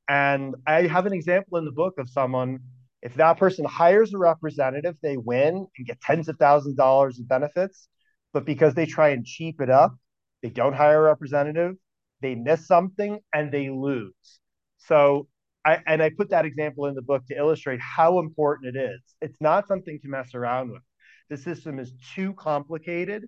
[0.08, 2.60] And I have an example in the book of someone,
[3.02, 7.18] if that person hires a representative, they win and get tens of thousands of dollars
[7.18, 7.88] in benefits.
[8.32, 9.94] But because they try and cheap it up,
[10.42, 11.74] they don't hire a representative,
[12.20, 14.40] they miss something, and they lose.
[14.78, 15.28] So,
[15.64, 19.00] I, and I put that example in the book to illustrate how important it is.
[19.20, 20.82] It's not something to mess around with.
[21.30, 23.24] The system is too complicated.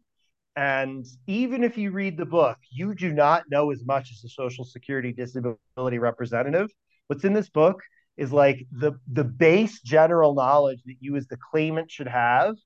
[0.56, 4.28] And even if you read the book, you do not know as much as a
[4.28, 6.68] Social Security disability representative.
[7.06, 7.80] What's in this book
[8.16, 12.56] is like the, the base general knowledge that you as the claimant should have.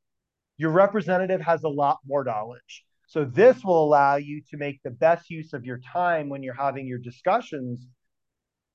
[0.57, 2.85] Your representative has a lot more knowledge.
[3.07, 6.55] So this will allow you to make the best use of your time when you're
[6.55, 7.87] having your discussions,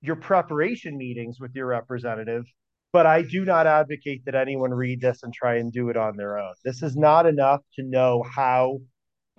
[0.02, 2.46] your preparation meetings with your representative.
[2.93, 6.17] But I do not advocate that anyone read this and try and do it on
[6.17, 6.54] their own.
[6.63, 8.80] This is not enough to know how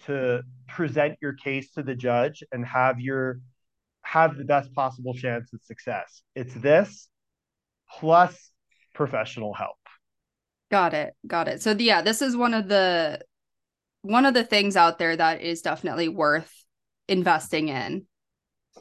[0.06, 3.40] to present your case to the judge and have your
[4.02, 6.22] have the best possible chance of success.
[6.34, 7.08] It's this
[7.90, 8.50] plus
[8.94, 9.76] professional help.
[10.70, 11.14] Got it.
[11.26, 11.62] Got it.
[11.62, 13.20] So yeah, this is one of the
[14.02, 16.52] one of the things out there that is definitely worth
[17.08, 18.06] investing in.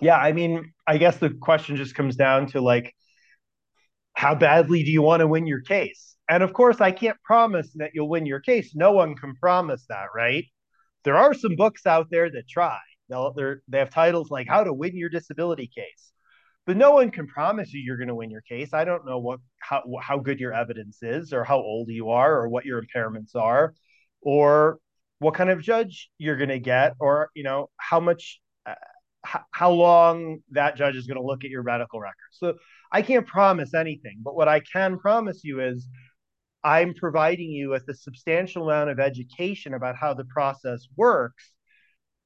[0.01, 2.93] Yeah, I mean, I guess the question just comes down to like
[4.13, 6.15] how badly do you want to win your case?
[6.30, 8.73] And of course, I can't promise that you'll win your case.
[8.75, 10.45] No one can promise that, right?
[11.03, 12.79] There are some books out there that try.
[13.10, 16.12] They'll, they're, have titles like How to Win Your Disability Case.
[16.65, 18.73] But no one can promise you you're going to win your case.
[18.73, 22.41] I don't know what how how good your evidence is or how old you are
[22.41, 23.73] or what your impairments are
[24.21, 24.79] or
[25.19, 28.75] what kind of judge you're going to get or you know how much uh,
[29.51, 32.53] how long that judge is going to look at your medical records so
[32.91, 35.88] i can't promise anything but what i can promise you is
[36.63, 41.52] i'm providing you with a substantial amount of education about how the process works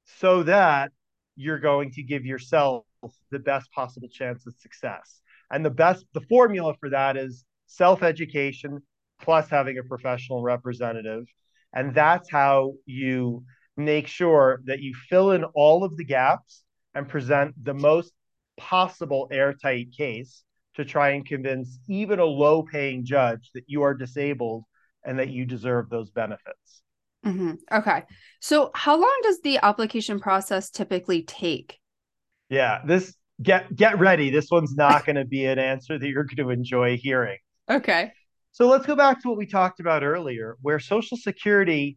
[0.04, 0.90] so that
[1.36, 2.84] you're going to give yourself
[3.30, 5.20] the best possible chance of success.
[5.50, 8.82] And the best the formula for that is self education
[9.20, 11.24] plus having a professional representative.
[11.74, 13.44] And that's how you
[13.76, 16.62] make sure that you fill in all of the gaps
[16.94, 18.12] and present the most
[18.58, 20.44] possible airtight case
[20.76, 24.64] to try and convince even a low paying judge that you are disabled
[25.04, 26.82] and that you deserve those benefits.
[27.24, 27.52] Mm-hmm.
[27.70, 28.02] Okay.
[28.40, 31.78] So, how long does the application process typically take?
[32.48, 34.30] Yeah, this get get ready.
[34.30, 37.38] This one's not going to be an answer that you're going to enjoy hearing.
[37.70, 38.12] Okay.
[38.52, 41.96] So let's go back to what we talked about earlier, where Social Security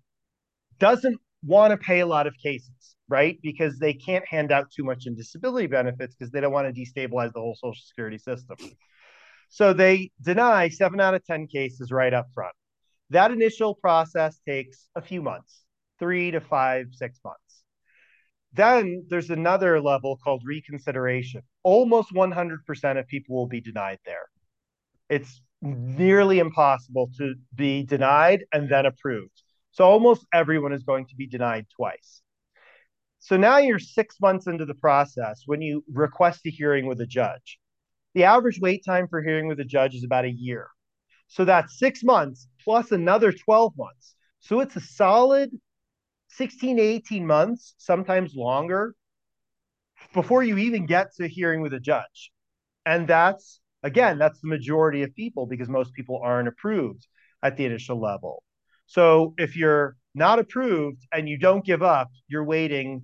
[0.80, 3.38] doesn't want to pay a lot of cases, right?
[3.42, 6.82] Because they can't hand out too much in disability benefits because they don't want to
[6.82, 8.58] destabilize the whole Social Security system.
[9.50, 12.56] So they deny seven out of 10 cases right up front.
[13.12, 15.62] That initial process takes a few months,
[16.00, 17.40] three to five, six months.
[18.54, 21.42] Then there's another level called reconsideration.
[21.64, 24.28] Almost 100% of people will be denied there.
[25.10, 29.42] It's nearly impossible to be denied and then approved.
[29.72, 32.22] So almost everyone is going to be denied twice.
[33.26, 37.08] So now you're six months into the process when you request a hearing with a
[37.08, 37.60] judge.
[38.14, 40.68] The average wait time for hearing with a judge is about a year.
[41.28, 44.16] So that's six months plus another 12 months.
[44.42, 45.50] So it's a solid
[46.30, 48.94] 16 to 18 months, sometimes longer,
[50.14, 52.32] before you even get to a hearing with a judge.
[52.86, 57.06] And that's Again, that's the majority of people because most people aren't approved
[57.44, 58.42] at the initial level.
[58.88, 63.04] So if you're not approved and you don't give up, you're waiting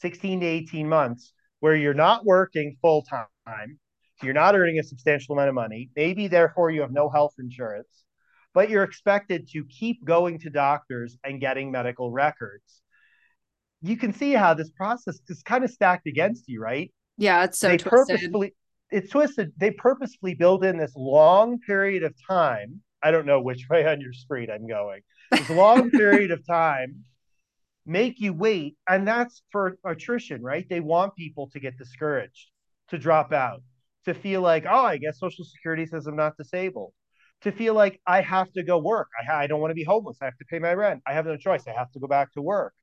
[0.00, 3.78] 16 to 18 months where you're not working full time.
[4.22, 5.90] You're not earning a substantial amount of money.
[5.96, 8.04] Maybe therefore you have no health insurance,
[8.52, 12.82] but you're expected to keep going to doctors and getting medical records.
[13.82, 16.92] You can see how this process is kind of stacked against you, right?
[17.16, 18.16] Yeah, it's so they twisted.
[18.16, 18.54] purposefully
[18.90, 19.52] it's twisted.
[19.56, 22.82] They purposefully build in this long period of time.
[23.02, 25.00] I don't know which way on your street I'm going.
[25.30, 27.04] This long period of time
[27.90, 30.64] make you wait, and that's for attrition, right?
[30.70, 32.50] They want people to get discouraged,
[32.90, 33.62] to drop out,
[34.04, 36.92] to feel like, oh, I guess Social Security says I'm not disabled,
[37.42, 39.08] to feel like I have to go work.
[39.20, 40.18] I, I don't want to be homeless.
[40.22, 41.02] I have to pay my rent.
[41.04, 41.66] I have no choice.
[41.66, 42.74] I have to go back to work.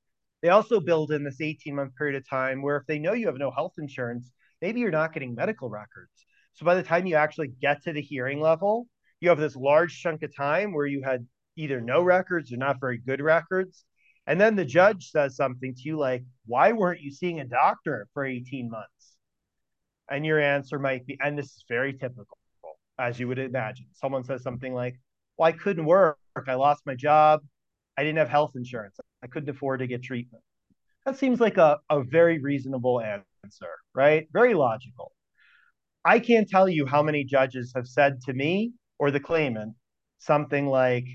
[0.41, 3.27] They also build in this 18 month period of time where if they know you
[3.27, 4.29] have no health insurance,
[4.61, 6.11] maybe you're not getting medical records.
[6.55, 8.87] So by the time you actually get to the hearing level,
[9.21, 12.81] you have this large chunk of time where you had either no records or not
[12.81, 13.85] very good records.
[14.27, 18.07] And then the judge says something to you like, why weren't you seeing a doctor
[18.13, 19.15] for 18 months?
[20.09, 22.37] And your answer might be, and this is very typical,
[22.99, 23.87] as you would imagine.
[23.93, 24.99] Someone says something like,
[25.37, 26.17] well, I couldn't work.
[26.47, 27.41] I lost my job.
[27.97, 28.99] I didn't have health insurance.
[29.23, 30.43] I couldn't afford to get treatment.
[31.05, 34.27] That seems like a, a very reasonable answer answer, right?
[34.33, 35.11] Very logical.
[36.03, 39.75] I can't tell you how many judges have said to me or the claimant
[40.19, 41.05] something like,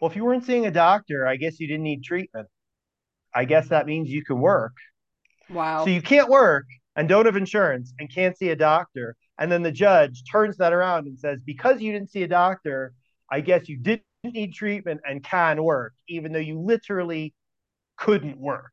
[0.00, 2.48] well, if you weren't seeing a doctor, I guess you didn't need treatment.
[3.34, 4.72] I guess that means you can work.
[5.50, 5.84] Wow.
[5.84, 6.64] So you can't work
[6.96, 9.16] and don't have insurance and can't see a doctor.
[9.38, 12.92] And then the judge turns that around and says, because you didn't see a doctor,
[13.30, 17.34] I guess you didn't need treatment and can work, even though you literally
[17.96, 18.72] couldn't work.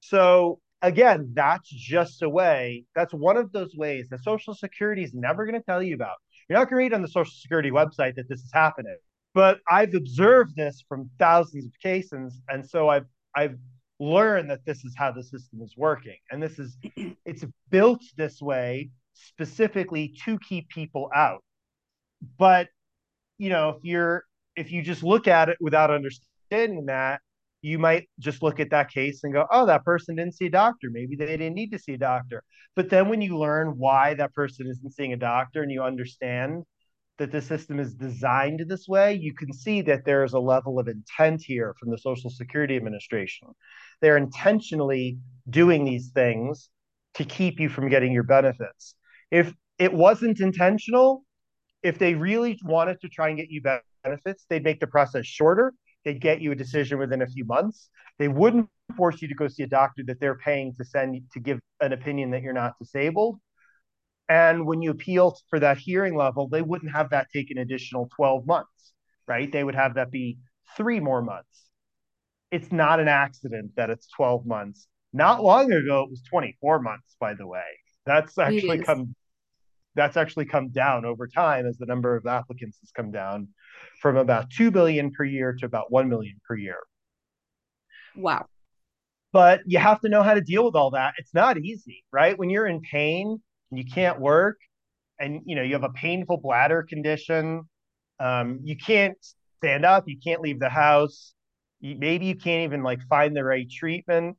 [0.00, 2.84] So again, that's just a way.
[2.94, 6.16] That's one of those ways that Social Security is never going to tell you about.
[6.48, 8.96] You're not going to read on the Social Security website that this is happening.
[9.34, 13.58] But I've observed this from thousands of cases, and so I've I've
[13.98, 16.76] learned that this is how the system is working, and this is
[17.24, 21.42] it's built this way specifically to keep people out.
[22.38, 22.68] But
[23.38, 24.24] you know, if you're
[24.56, 27.20] if you just look at it without understanding that,
[27.60, 30.50] you might just look at that case and go, oh, that person didn't see a
[30.50, 30.90] doctor.
[30.90, 32.44] Maybe they didn't need to see a doctor.
[32.76, 36.64] But then when you learn why that person isn't seeing a doctor and you understand
[37.18, 40.78] that the system is designed this way, you can see that there is a level
[40.78, 43.48] of intent here from the Social Security Administration.
[44.00, 46.70] They're intentionally doing these things
[47.14, 48.96] to keep you from getting your benefits.
[49.30, 51.24] If it wasn't intentional,
[51.82, 53.62] if they really wanted to try and get you
[54.02, 55.72] benefits, they'd make the process shorter
[56.04, 57.88] they'd get you a decision within a few months.
[58.18, 61.40] They wouldn't force you to go see a doctor that they're paying to send to
[61.40, 63.40] give an opinion that you're not disabled.
[64.28, 68.08] And when you appeal for that hearing level, they wouldn't have that take an additional
[68.16, 68.92] 12 months,
[69.28, 69.50] right?
[69.50, 70.38] They would have that be
[70.76, 71.68] three more months.
[72.50, 74.86] it's not an accident that it's 12 months.
[75.12, 77.62] Not long ago, it was 24 months, by the way.
[78.06, 79.14] That's actually come
[79.96, 83.48] that's actually come down over time as the number of applicants has come down
[84.00, 86.78] from about 2 billion per year to about 1 million per year.
[88.16, 88.46] Wow.
[89.32, 91.14] But you have to know how to deal with all that.
[91.18, 92.36] It's not easy, right?
[92.38, 93.40] When you're in pain
[93.74, 94.58] and you can't work
[95.18, 97.68] and you know you have a painful bladder condition,
[98.20, 99.18] um, you can't
[99.56, 101.34] stand up, you can't leave the house,
[101.80, 104.36] you, maybe you can't even like find the right treatment.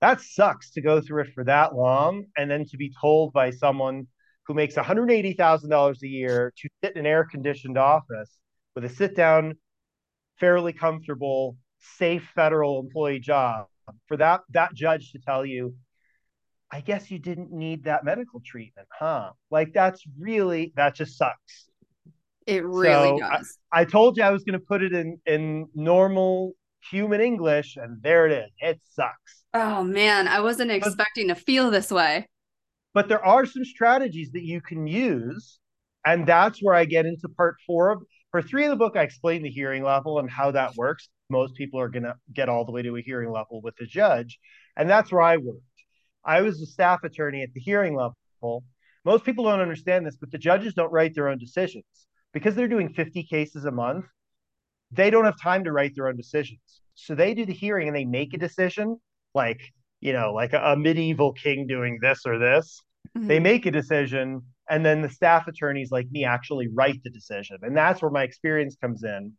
[0.00, 3.50] That sucks to go through it for that long and then to be told by
[3.50, 4.06] someone
[4.46, 8.30] who makes $180,000 a year to sit in an air conditioned office
[8.76, 9.54] with a sit down,
[10.38, 11.56] fairly comfortable,
[11.98, 13.66] safe federal employee job
[14.06, 15.74] for that that judge to tell you
[16.72, 19.30] I guess you didn't need that medical treatment, huh?
[19.50, 21.68] Like that's really that just sucks.
[22.46, 23.58] It really so does.
[23.72, 26.52] I, I, told you I was going to put it in in normal
[26.90, 28.50] human English, and there it is.
[28.58, 29.44] It sucks.
[29.52, 32.28] Oh man, I wasn't expecting but, to feel this way.
[32.94, 35.58] But there are some strategies that you can use,
[36.06, 38.02] and that's where I get into part four of
[38.32, 38.96] part three of the book.
[38.96, 41.08] I explain the hearing level and how that works.
[41.30, 43.86] Most people are going to get all the way to a hearing level with the
[43.86, 44.38] judge,
[44.76, 45.62] and that's where I worked.
[46.24, 48.64] I was a staff attorney at the hearing level.
[49.04, 51.84] Most people don't understand this, but the judges don't write their own decisions
[52.32, 54.06] because they're doing 50 cases a month,
[54.92, 56.60] they don't have time to write their own decisions.
[56.94, 59.00] So they do the hearing and they make a decision,
[59.34, 59.60] like,
[60.00, 62.80] you know, like a, a medieval king doing this or this.
[63.16, 63.28] Mm-hmm.
[63.28, 67.58] They make a decision, and then the staff attorneys like me actually write the decision.
[67.62, 69.32] And that's where my experience comes in,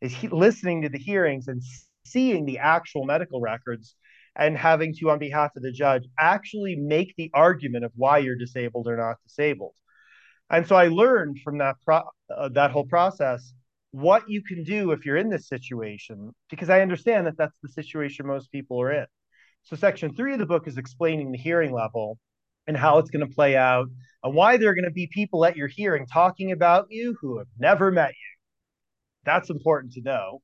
[0.00, 1.62] is he, listening to the hearings and
[2.04, 3.94] seeing the actual medical records
[4.38, 8.36] and having to, on behalf of the judge, actually make the argument of why you're
[8.36, 9.74] disabled or not disabled.
[10.50, 13.52] And so I learned from that pro- uh, that whole process
[13.90, 17.68] what you can do if you're in this situation, because I understand that that's the
[17.70, 19.06] situation most people are in.
[19.62, 22.18] So section three of the book is explaining the hearing level
[22.66, 23.88] and how it's going to play out
[24.22, 27.38] and why there are going to be people at your hearing talking about you who
[27.38, 28.36] have never met you.
[29.24, 30.42] That's important to know.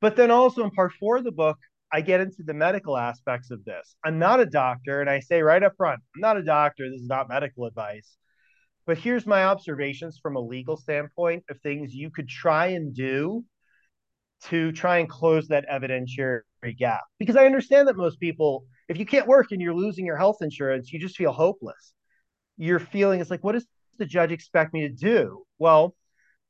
[0.00, 1.58] But then also in part four of the book,
[1.92, 3.94] I get into the medical aspects of this.
[4.04, 6.90] I'm not a doctor, and I say right up front, I'm not a doctor.
[6.90, 8.16] This is not medical advice.
[8.86, 13.44] But here's my observations from a legal standpoint of things you could try and do
[14.44, 16.42] to try and close that evidentiary
[16.78, 17.02] gap.
[17.18, 20.38] Because I understand that most people, if you can't work and you're losing your health
[20.40, 21.92] insurance, you just feel hopeless.
[22.56, 23.66] You're feeling it's like, what does
[23.98, 25.44] the judge expect me to do?
[25.58, 25.94] Well,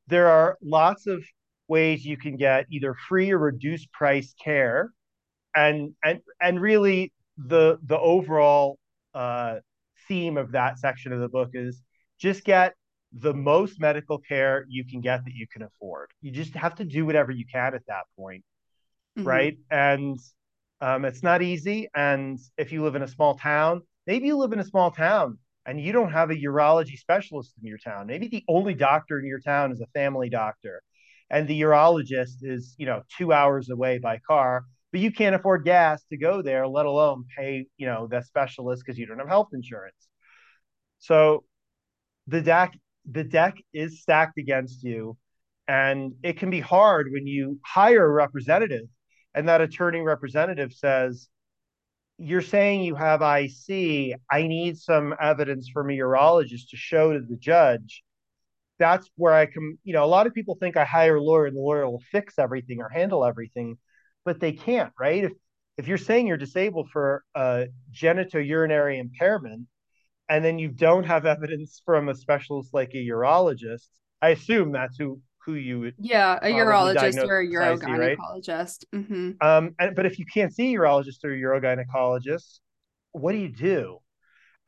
[0.08, 1.24] there are lots of
[1.68, 4.90] ways you can get either free or reduced price care.
[5.56, 8.78] And and and really the the overall
[9.14, 9.56] uh,
[10.08, 11.82] theme of that section of the book is
[12.18, 12.74] just get
[13.12, 16.10] the most medical care you can get that you can afford.
[16.20, 18.44] You just have to do whatever you can at that point,
[19.18, 19.26] mm-hmm.
[19.26, 19.58] right?
[19.70, 20.18] And
[20.80, 21.88] um, it's not easy.
[21.94, 25.38] And if you live in a small town, maybe you live in a small town
[25.64, 28.06] and you don't have a urology specialist in your town.
[28.06, 30.82] Maybe the only doctor in your town is a family doctor,
[31.30, 34.64] and the urologist is, you know, two hours away by car.
[34.96, 38.82] But you can't afford gas to go there, let alone pay, you know, the specialist
[38.82, 40.08] because you don't have health insurance.
[41.00, 41.44] So
[42.26, 42.72] the deck
[43.04, 45.18] the deck is stacked against you
[45.68, 48.86] and it can be hard when you hire a representative
[49.34, 51.28] and that attorney representative says
[52.16, 54.18] you're saying you have IC.
[54.30, 58.02] I need some evidence from a urologist to show to the judge.
[58.78, 61.44] That's where I can, you know, a lot of people think I hire a lawyer
[61.44, 63.76] and the lawyer will fix everything or handle everything,
[64.26, 65.24] but they can't, right?
[65.24, 65.32] If
[65.78, 69.66] if you're saying you're disabled for a genitourinary impairment,
[70.28, 73.88] and then you don't have evidence from a specialist like a urologist,
[74.20, 78.84] I assume that's who who you would yeah a urologist or a urogynecologist.
[78.92, 79.02] Right?
[79.02, 79.30] Mm-hmm.
[79.40, 82.58] Um, and, but if you can't see a urologist or a urogynecologist,
[83.12, 83.98] what do you do?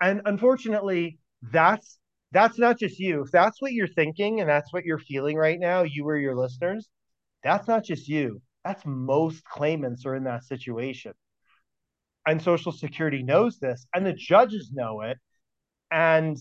[0.00, 1.98] And unfortunately, that's
[2.30, 3.22] that's not just you.
[3.22, 6.36] If that's what you're thinking and that's what you're feeling right now, you or your
[6.36, 6.88] listeners,
[7.42, 8.40] that's not just you.
[8.68, 11.14] That's most claimants are in that situation.
[12.26, 15.16] And Social Security knows this, and the judges know it
[15.90, 16.36] and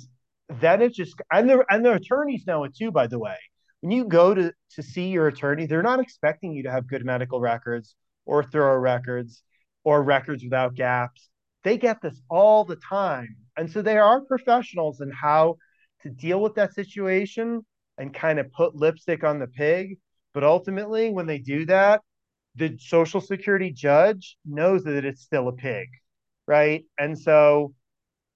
[0.59, 3.37] then it just and the and the attorneys know it too by the way.
[3.79, 7.05] When you go to to see your attorney they're not expecting you to have good
[7.05, 9.41] medical records or thorough records
[9.85, 11.29] or records without gaps.
[11.63, 13.37] They get this all the time.
[13.55, 15.55] And so they are professionals in how
[16.03, 17.65] to deal with that situation
[17.97, 19.97] and kind of put lipstick on the pig.
[20.33, 22.01] But ultimately when they do that
[22.57, 25.87] the social security judge knows that it's still a pig
[26.47, 27.73] right and so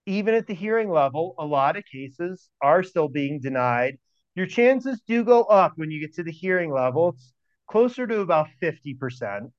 [0.05, 3.97] even at the hearing level, a lot of cases are still being denied.
[4.35, 7.09] Your chances do go up when you get to the hearing level.
[7.09, 7.33] It's
[7.69, 9.51] closer to about 50%.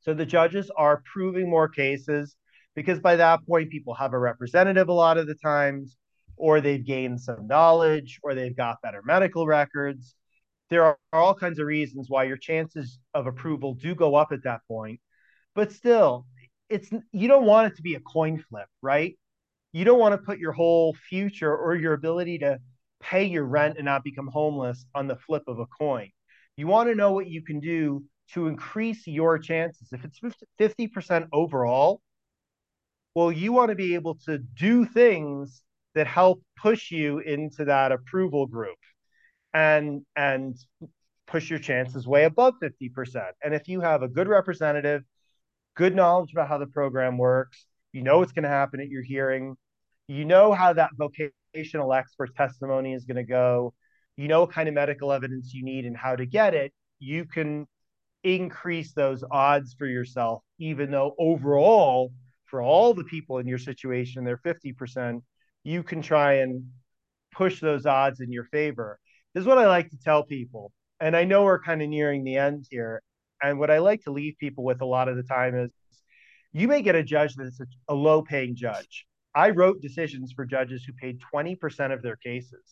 [0.00, 2.36] So the judges are proving more cases
[2.74, 5.96] because by that point, people have a representative a lot of the times,
[6.36, 10.14] or they've gained some knowledge, or they've got better medical records.
[10.72, 14.44] There are all kinds of reasons why your chances of approval do go up at
[14.44, 15.00] that point.
[15.54, 16.24] But still,
[16.70, 19.18] it's you don't want it to be a coin flip, right?
[19.74, 22.58] You don't want to put your whole future or your ability to
[23.02, 26.08] pay your rent and not become homeless on the flip of a coin.
[26.56, 28.02] You want to know what you can do
[28.32, 29.88] to increase your chances.
[29.92, 30.20] If it's
[30.58, 32.00] 50% overall,
[33.14, 35.62] well, you want to be able to do things
[35.94, 38.78] that help push you into that approval group
[39.54, 40.56] and and
[41.26, 43.22] push your chances way above 50%.
[43.42, 45.02] And if you have a good representative,
[45.76, 49.02] good knowledge about how the program works, you know what's going to happen at your
[49.02, 49.56] hearing,
[50.08, 53.72] you know how that vocational expert testimony is going to go,
[54.16, 57.24] you know what kind of medical evidence you need and how to get it, you
[57.24, 57.66] can
[58.24, 62.12] increase those odds for yourself, even though overall,
[62.46, 65.22] for all the people in your situation, they're 50%,
[65.64, 66.64] you can try and
[67.32, 68.98] push those odds in your favor.
[69.34, 70.72] This is what I like to tell people.
[71.00, 73.02] And I know we're kind of nearing the end here.
[73.42, 75.70] And what I like to leave people with a lot of the time is
[76.52, 79.06] you may get a judge that's a, a low paying judge.
[79.34, 82.62] I wrote decisions for judges who paid 20% of their cases.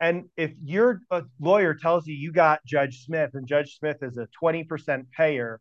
[0.00, 4.16] And if your uh, lawyer tells you you got Judge Smith and Judge Smith is
[4.16, 5.60] a 20% payer,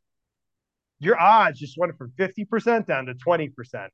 [0.99, 3.51] your odds just went from 50% down to 20%,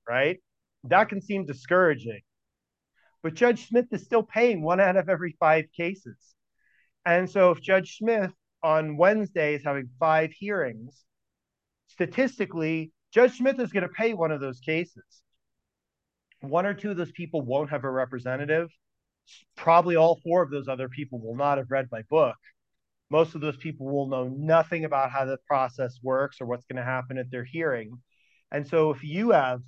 [0.08, 0.40] right?
[0.86, 2.22] That can seem discouraging.
[3.26, 6.16] But Judge Smith is still paying one out of every five cases.
[7.08, 11.04] And so if Judge Smith on Wednesday is having five hearings,
[11.88, 15.24] statistically, Judge Smith is going to pay one of those cases.
[16.42, 18.70] One or two of those people won't have a representative
[19.56, 22.36] probably all four of those other people will not have read my book.
[23.10, 26.78] Most of those people will know nothing about how the process works or what's going
[26.78, 28.00] to happen at their hearing.
[28.52, 29.62] And so if you have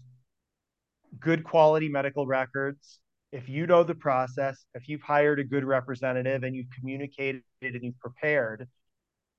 [1.19, 2.99] good quality medical records,
[3.31, 7.83] if you know the process, if you've hired a good representative and you've communicated and
[7.83, 8.67] you've prepared,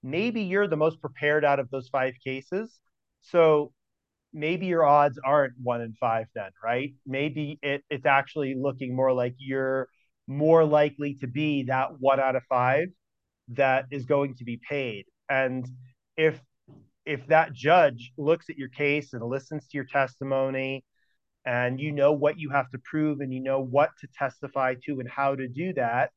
[0.03, 2.79] maybe you're the most prepared out of those five cases.
[3.21, 3.73] So
[4.33, 6.93] maybe your odds aren't one in five then, right?
[7.07, 9.89] Maybe it, it's actually looking more like you're
[10.27, 12.89] more likely to be that one out of five
[13.49, 15.07] that is going to be paid.
[15.29, 15.67] And
[16.17, 16.41] if
[17.07, 20.85] if that judge looks at your case and listens to your testimony
[21.45, 25.01] and you know what you have to prove and you know what to testify to
[25.01, 26.11] and how to do that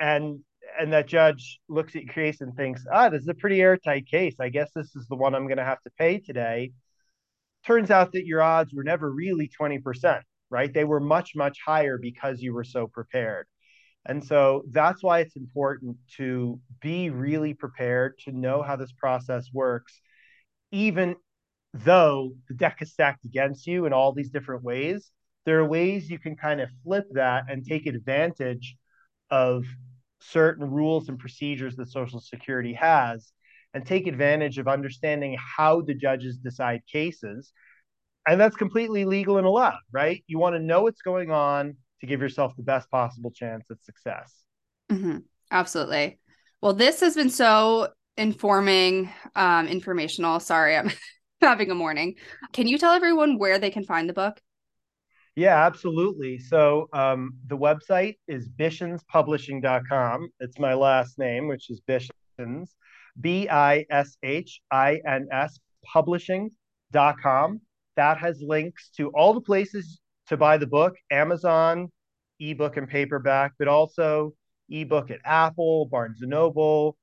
[0.00, 0.40] and
[0.78, 4.06] and that judge looks at your case and thinks ah this is a pretty airtight
[4.06, 6.72] case i guess this is the one i'm going to have to pay today
[7.66, 10.20] turns out that your odds were never really 20%
[10.54, 10.72] right?
[10.72, 13.48] They were much, much higher because you were so prepared.
[14.06, 19.48] And so that's why it's important to be really prepared, to know how this process
[19.52, 20.00] works,
[20.70, 21.16] even
[21.74, 25.10] though the deck is stacked against you in all these different ways.
[25.44, 28.76] There are ways you can kind of flip that and take advantage
[29.30, 29.64] of
[30.20, 33.32] certain rules and procedures that Social Security has
[33.74, 37.52] and take advantage of understanding how the judges decide cases
[38.26, 40.24] and that's completely legal and allowed, right?
[40.26, 43.82] You want to know what's going on to give yourself the best possible chance at
[43.82, 44.32] success.
[44.90, 45.18] Mm-hmm.
[45.50, 46.18] Absolutely.
[46.60, 50.40] Well, this has been so informing, um, informational.
[50.40, 50.90] Sorry, I'm
[51.44, 52.14] having a morning.
[52.52, 54.40] Can you tell everyone where they can find the book?
[55.36, 56.38] Yeah, absolutely.
[56.38, 60.28] So um, the website is bishinspublishing.com.
[60.40, 62.70] It's my last name, which is Bishins,
[63.20, 67.60] B I S H I N S publishing.com
[67.96, 71.90] that has links to all the places to buy the book Amazon,
[72.40, 74.32] ebook and paperback, but also
[74.68, 76.96] ebook at Apple, Barnes and Noble,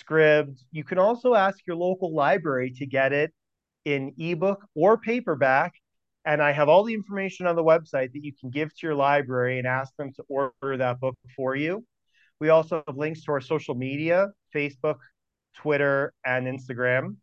[0.00, 0.58] Scribd.
[0.70, 3.32] You can also ask your local library to get it
[3.88, 5.72] in ebook or paperback.
[6.24, 8.94] And I have all the information on the website that you can give to your
[8.94, 11.84] library and ask them to order that book for you.
[12.40, 14.98] We also have links to our social media Facebook,
[15.56, 17.16] Twitter, and Instagram.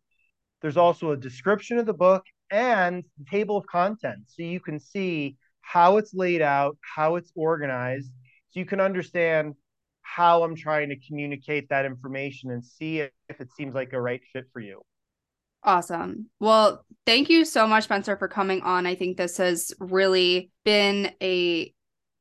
[0.61, 4.79] There's also a description of the book and the table of contents so you can
[4.79, 8.11] see how it's laid out, how it's organized,
[8.49, 9.53] so you can understand
[10.01, 14.21] how I'm trying to communicate that information and see if it seems like a right
[14.33, 14.81] fit for you.
[15.65, 16.29] Awesome.
[16.39, 18.85] Well, thank you so much, Spencer, for coming on.
[18.85, 21.73] I think this has really been a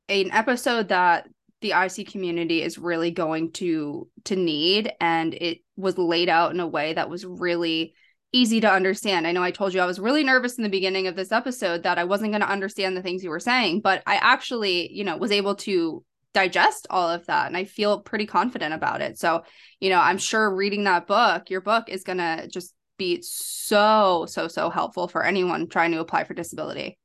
[0.09, 1.29] an episode that
[1.61, 6.61] the IC community is really going to to need and it was laid out in
[6.61, 7.95] a way that was really
[8.33, 9.27] easy to understand.
[9.27, 11.85] I know I told you I was really nervous in the beginning of this episode
[11.85, 15.05] that I wasn't going to understand the things you were saying, but I actually, you
[15.05, 19.19] know, was able to digest all of that and I feel pretty confident about it.
[19.19, 19.45] So,
[19.81, 22.75] you know, I'm sure reading that book, your book is going to just
[23.05, 26.99] be so, so, so helpful for anyone trying to apply for disability.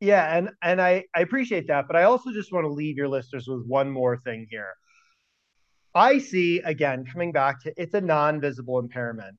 [0.00, 3.08] Yeah, and and I, I appreciate that, but I also just want to leave your
[3.08, 4.72] listeners with one more thing here.
[5.94, 9.36] IC again coming back to it's a non-visible impairment.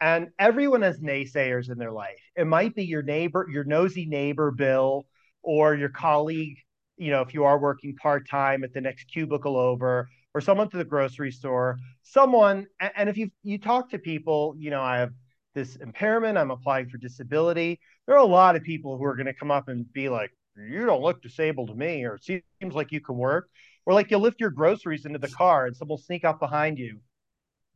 [0.00, 2.20] And everyone has naysayers in their life.
[2.36, 5.06] It might be your neighbor, your nosy neighbor, Bill,
[5.42, 6.58] or your colleague,
[6.98, 10.76] you know, if you are working part-time at the next cubicle over, or someone to
[10.76, 15.12] the grocery store, someone, and if you you talk to people, you know, I have
[15.54, 17.80] this impairment, I'm applying for disability.
[18.06, 20.30] There are a lot of people who are going to come up and be like,
[20.56, 23.48] you don't look disabled to me, or it seems like you can work.
[23.86, 26.78] Or like you'll lift your groceries into the car and someone will sneak up behind
[26.78, 27.00] you.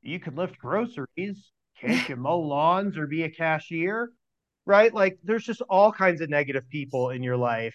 [0.01, 1.51] You can lift groceries.
[1.81, 4.11] Can't you mow lawns or be a cashier?
[4.65, 4.93] Right?
[4.93, 7.75] Like there's just all kinds of negative people in your life.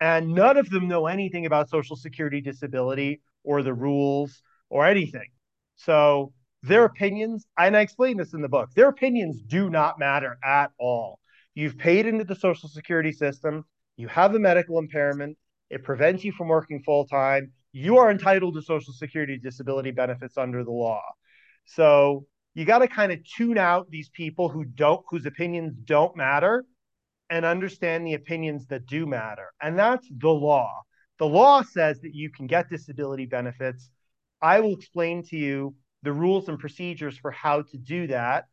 [0.00, 5.28] And none of them know anything about Social Security disability or the rules or anything.
[5.76, 6.32] So
[6.62, 6.96] their mm-hmm.
[6.96, 11.18] opinions, and I explain this in the book, their opinions do not matter at all.
[11.54, 13.64] You've paid into the Social Security system,
[13.96, 15.36] you have a medical impairment,
[15.68, 17.52] it prevents you from working full time.
[17.72, 21.02] You are entitled to Social Security disability benefits under the law.
[21.66, 26.16] So you got to kind of tune out these people who don't, whose opinions don't
[26.16, 26.64] matter,
[27.30, 29.52] and understand the opinions that do matter.
[29.62, 30.82] And that's the law.
[31.20, 33.88] The law says that you can get disability benefits.
[34.42, 38.46] I will explain to you the rules and procedures for how to do that.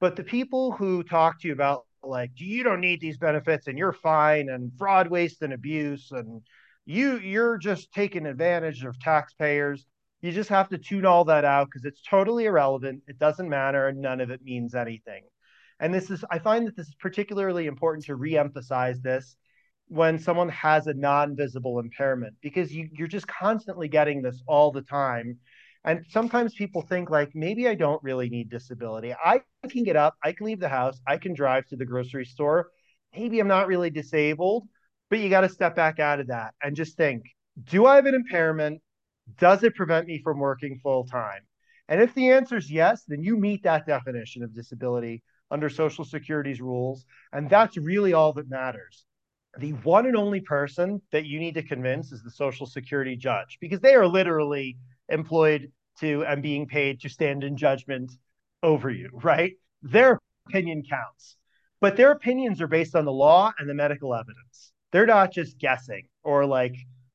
[0.00, 3.78] But the people who talk to you about like you don't need these benefits and
[3.78, 6.42] you're fine and fraud, waste, and abuse and
[6.84, 9.86] you you're just taking advantage of taxpayers.
[10.20, 13.02] You just have to tune all that out because it's totally irrelevant.
[13.06, 15.22] It doesn't matter and none of it means anything.
[15.80, 19.36] And this is I find that this is particularly important to re-emphasize this
[19.88, 24.82] when someone has a non-visible impairment because you, you're just constantly getting this all the
[24.82, 25.38] time
[25.84, 29.14] and sometimes people think like maybe I don't really need disability.
[29.14, 32.24] I can get up, I can leave the house, I can drive to the grocery
[32.24, 32.70] store.
[33.14, 34.66] Maybe I'm not really disabled,
[35.10, 37.22] but you got to step back out of that and just think,
[37.64, 38.80] do I have an impairment?
[39.38, 41.42] Does it prevent me from working full time?
[41.88, 46.04] And if the answer is yes, then you meet that definition of disability under Social
[46.04, 47.04] Security's rules.
[47.32, 49.04] And that's really all that matters.
[49.58, 53.58] The one and only person that you need to convince is the Social Security judge
[53.60, 54.78] because they are literally
[55.08, 58.12] employed to and being paid to stand in judgment
[58.62, 59.52] over you, right?
[59.82, 61.36] Their opinion counts.
[61.80, 64.72] But their opinions are based on the law and the medical evidence.
[64.90, 66.74] They're not just guessing or like,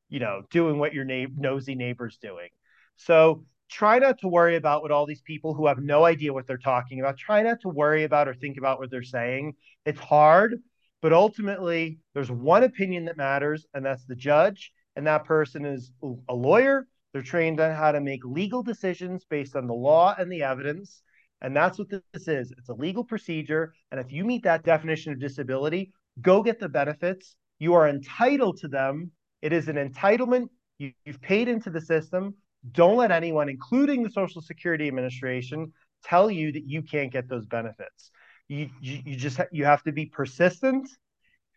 [0.09, 2.49] you know, doing what your na- nosy neighbor's doing.
[2.97, 6.45] So try not to worry about what all these people who have no idea what
[6.45, 9.53] they're talking about, try not to worry about or think about what they're saying.
[9.85, 10.55] It's hard,
[11.01, 14.71] but ultimately there's one opinion that matters, and that's the judge.
[14.95, 15.91] And that person is
[16.27, 20.31] a lawyer they're trained on how to make legal decisions based on the law and
[20.31, 21.01] the evidence.
[21.41, 23.73] And that's what this is it's a legal procedure.
[23.91, 25.91] And if you meet that definition of disability,
[26.21, 27.35] go get the benefits.
[27.59, 29.11] You are entitled to them.
[29.41, 30.49] It is an entitlement.
[30.77, 32.35] You, have paid into the system.
[32.71, 35.71] Don't let anyone, including the Social Security Administration,
[36.03, 38.11] tell you that you can't get those benefits.
[38.47, 40.89] You, you, you just you have to be persistent,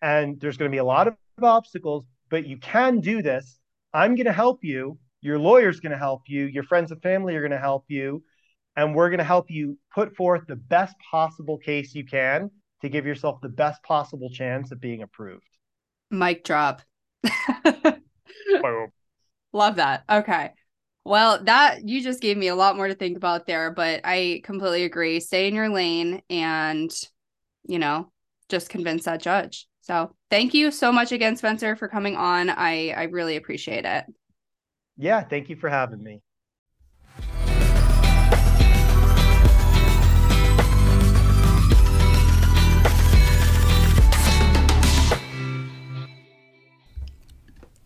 [0.01, 3.59] and there's going to be a lot of obstacles, but you can do this.
[3.95, 7.35] I'm going to help you your lawyer's going to help you, your friends and family
[7.37, 8.23] are going to help you,
[8.77, 12.51] and we're going to help you put forth the best possible case you can
[12.83, 15.47] to give yourself the best possible chance of being approved.
[16.11, 16.83] Mic drop.
[19.53, 20.05] Love that.
[20.11, 20.51] Okay.
[21.05, 24.41] Well, that you just gave me a lot more to think about there, but I
[24.45, 25.21] completely agree.
[25.21, 26.93] Stay in your lane and,
[27.65, 28.11] you know,
[28.49, 29.67] just convince that judge.
[29.81, 32.51] So, thank you so much again, Spencer, for coming on.
[32.51, 34.05] I I really appreciate it.
[35.03, 36.23] Yeah, thank you for having me.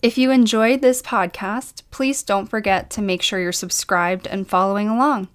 [0.02, 4.90] If you enjoyed this podcast, please don't forget to make sure you're subscribed and following
[4.90, 5.28] along.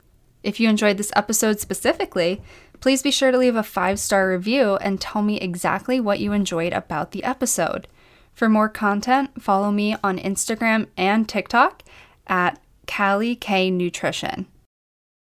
[0.44, 2.44] If you enjoyed this episode specifically,
[2.80, 6.32] please be sure to leave a five star review and tell me exactly what you
[6.32, 7.88] enjoyed about the episode.
[8.34, 11.84] For more content, follow me on Instagram and TikTok
[12.28, 14.48] at Callie K Nutrition.